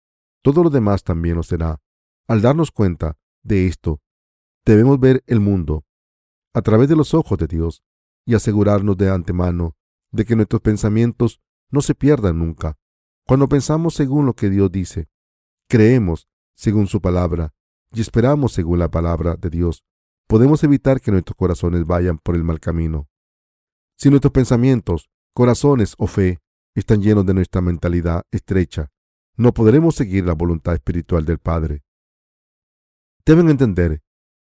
todo 0.43 0.63
lo 0.63 0.69
demás 0.69 1.03
también 1.03 1.35
lo 1.35 1.43
será. 1.43 1.81
Al 2.27 2.41
darnos 2.41 2.71
cuenta 2.71 3.17
de 3.41 3.65
esto, 3.65 4.01
debemos 4.65 4.99
ver 4.99 5.23
el 5.25 5.39
mundo 5.39 5.83
a 6.53 6.61
través 6.61 6.89
de 6.89 6.95
los 6.95 7.13
ojos 7.13 7.39
de 7.39 7.47
Dios 7.47 7.83
y 8.25 8.35
asegurarnos 8.35 8.97
de 8.97 9.09
antemano 9.09 9.75
de 10.11 10.25
que 10.25 10.35
nuestros 10.35 10.61
pensamientos 10.61 11.41
no 11.71 11.81
se 11.81 11.95
pierdan 11.95 12.37
nunca. 12.37 12.77
Cuando 13.25 13.47
pensamos 13.47 13.93
según 13.93 14.25
lo 14.25 14.33
que 14.33 14.49
Dios 14.49 14.71
dice, 14.71 15.07
creemos 15.67 16.27
según 16.55 16.87
su 16.87 17.01
palabra 17.01 17.53
y 17.93 18.01
esperamos 18.01 18.53
según 18.53 18.79
la 18.79 18.89
palabra 18.89 19.35
de 19.35 19.49
Dios, 19.49 19.83
podemos 20.27 20.63
evitar 20.63 21.01
que 21.01 21.11
nuestros 21.11 21.35
corazones 21.35 21.85
vayan 21.85 22.17
por 22.17 22.35
el 22.35 22.43
mal 22.43 22.59
camino. 22.59 23.09
Si 23.97 24.09
nuestros 24.09 24.31
pensamientos, 24.31 25.09
corazones 25.33 25.95
o 25.97 26.07
fe 26.07 26.39
están 26.75 27.01
llenos 27.01 27.25
de 27.25 27.33
nuestra 27.33 27.61
mentalidad 27.61 28.23
estrecha, 28.31 28.91
no 29.37 29.53
podremos 29.53 29.95
seguir 29.95 30.25
la 30.25 30.33
voluntad 30.33 30.73
espiritual 30.73 31.25
del 31.25 31.37
Padre. 31.37 31.83
Deben 33.25 33.49
entender 33.49 34.01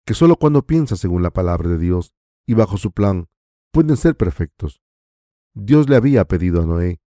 que 0.06 0.14
solo 0.14 0.36
cuando 0.36 0.66
piensan 0.66 0.98
según 0.98 1.24
la 1.24 1.32
palabra 1.32 1.70
de 1.70 1.78
Dios 1.78 2.14
y 2.48 2.54
bajo 2.54 2.78
su 2.78 2.92
plan 2.92 3.28
pueden 3.72 3.98
ser 3.98 4.16
perfectos. 4.16 4.82
Dios 5.54 5.90
le 5.90 5.96
había 5.96 6.26
pedido 6.26 6.62
a 6.62 6.66
Noé 6.66 7.02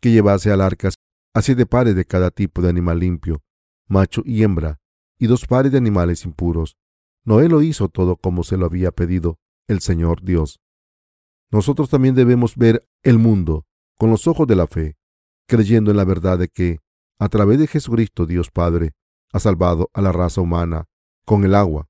que 0.00 0.10
llevase 0.10 0.52
al 0.52 0.60
arca 0.60 0.90
a 1.34 1.42
siete 1.42 1.66
pares 1.66 1.94
de 1.94 2.04
cada 2.04 2.30
tipo 2.30 2.62
de 2.62 2.68
animal 2.68 3.00
limpio, 3.00 3.42
macho 3.86 4.22
y 4.24 4.42
hembra, 4.42 4.80
y 5.18 5.26
dos 5.26 5.46
pares 5.46 5.72
de 5.72 5.78
animales 5.78 6.24
impuros. 6.24 6.76
Noé 7.24 7.48
lo 7.48 7.62
hizo 7.62 7.88
todo 7.88 8.16
como 8.16 8.44
se 8.44 8.56
lo 8.56 8.66
había 8.66 8.92
pedido 8.92 9.38
el 9.66 9.80
Señor 9.80 10.22
Dios. 10.22 10.60
Nosotros 11.50 11.90
también 11.90 12.14
debemos 12.14 12.56
ver 12.56 12.88
el 13.02 13.18
mundo 13.18 13.66
con 13.96 14.10
los 14.10 14.26
ojos 14.26 14.46
de 14.46 14.56
la 14.56 14.66
fe, 14.66 14.96
creyendo 15.46 15.90
en 15.90 15.96
la 15.96 16.04
verdad 16.04 16.38
de 16.38 16.48
que, 16.48 16.78
a 17.18 17.28
través 17.28 17.58
de 17.58 17.66
Jesucristo 17.66 18.26
Dios 18.26 18.50
Padre, 18.50 18.92
ha 19.32 19.40
salvado 19.40 19.90
a 19.92 20.00
la 20.00 20.12
raza 20.12 20.40
humana 20.40 20.86
con 21.24 21.44
el 21.44 21.54
agua, 21.54 21.88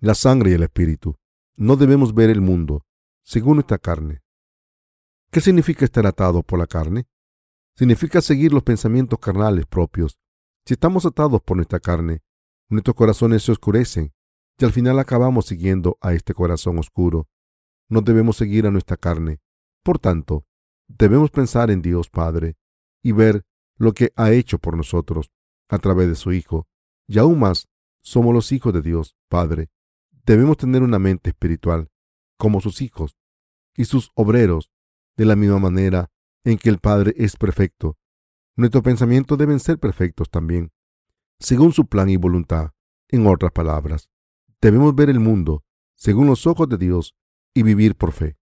la 0.00 0.14
sangre 0.14 0.50
y 0.50 0.54
el 0.54 0.62
espíritu. 0.62 1.16
No 1.56 1.76
debemos 1.76 2.14
ver 2.14 2.30
el 2.30 2.40
mundo 2.40 2.84
según 3.22 3.54
nuestra 3.56 3.78
carne. 3.78 4.22
¿Qué 5.30 5.40
significa 5.40 5.84
estar 5.84 6.06
atado 6.06 6.42
por 6.42 6.58
la 6.58 6.66
carne? 6.66 7.06
Significa 7.78 8.20
seguir 8.20 8.52
los 8.52 8.64
pensamientos 8.64 9.20
carnales 9.20 9.64
propios. 9.64 10.18
Si 10.66 10.74
estamos 10.74 11.06
atados 11.06 11.40
por 11.42 11.56
nuestra 11.56 11.78
carne, 11.78 12.24
nuestros 12.68 12.96
corazones 12.96 13.44
se 13.44 13.52
oscurecen 13.52 14.12
y 14.58 14.64
al 14.64 14.72
final 14.72 14.98
acabamos 14.98 15.46
siguiendo 15.46 15.96
a 16.00 16.12
este 16.12 16.34
corazón 16.34 16.80
oscuro. 16.80 17.28
No 17.88 18.00
debemos 18.00 18.36
seguir 18.36 18.66
a 18.66 18.72
nuestra 18.72 18.96
carne. 18.96 19.38
Por 19.84 20.00
tanto, 20.00 20.44
debemos 20.88 21.30
pensar 21.30 21.70
en 21.70 21.80
Dios 21.80 22.10
Padre 22.10 22.56
y 23.00 23.12
ver 23.12 23.44
lo 23.76 23.92
que 23.92 24.12
ha 24.16 24.32
hecho 24.32 24.58
por 24.58 24.76
nosotros 24.76 25.30
a 25.68 25.78
través 25.78 26.08
de 26.08 26.16
su 26.16 26.32
Hijo. 26.32 26.66
Y 27.06 27.20
aún 27.20 27.38
más, 27.38 27.68
somos 28.02 28.34
los 28.34 28.50
hijos 28.50 28.72
de 28.72 28.82
Dios 28.82 29.14
Padre. 29.28 29.70
Debemos 30.26 30.56
tener 30.56 30.82
una 30.82 30.98
mente 30.98 31.30
espiritual 31.30 31.92
como 32.38 32.60
sus 32.60 32.82
hijos 32.82 33.16
y 33.76 33.84
sus 33.84 34.10
obreros 34.16 34.72
de 35.16 35.26
la 35.26 35.36
misma 35.36 35.60
manera 35.60 36.10
en 36.44 36.58
que 36.58 36.68
el 36.68 36.78
Padre 36.78 37.14
es 37.16 37.36
perfecto. 37.36 37.98
Nuestros 38.56 38.82
pensamientos 38.82 39.36
deben 39.38 39.60
ser 39.60 39.78
perfectos 39.78 40.30
también, 40.30 40.72
según 41.38 41.72
su 41.72 41.86
plan 41.86 42.08
y 42.08 42.16
voluntad. 42.16 42.72
En 43.08 43.26
otras 43.26 43.52
palabras, 43.52 44.10
debemos 44.60 44.94
ver 44.94 45.10
el 45.10 45.20
mundo 45.20 45.64
según 45.94 46.26
los 46.26 46.46
ojos 46.46 46.68
de 46.68 46.78
Dios 46.78 47.16
y 47.54 47.62
vivir 47.62 47.96
por 47.96 48.12
fe. 48.12 48.37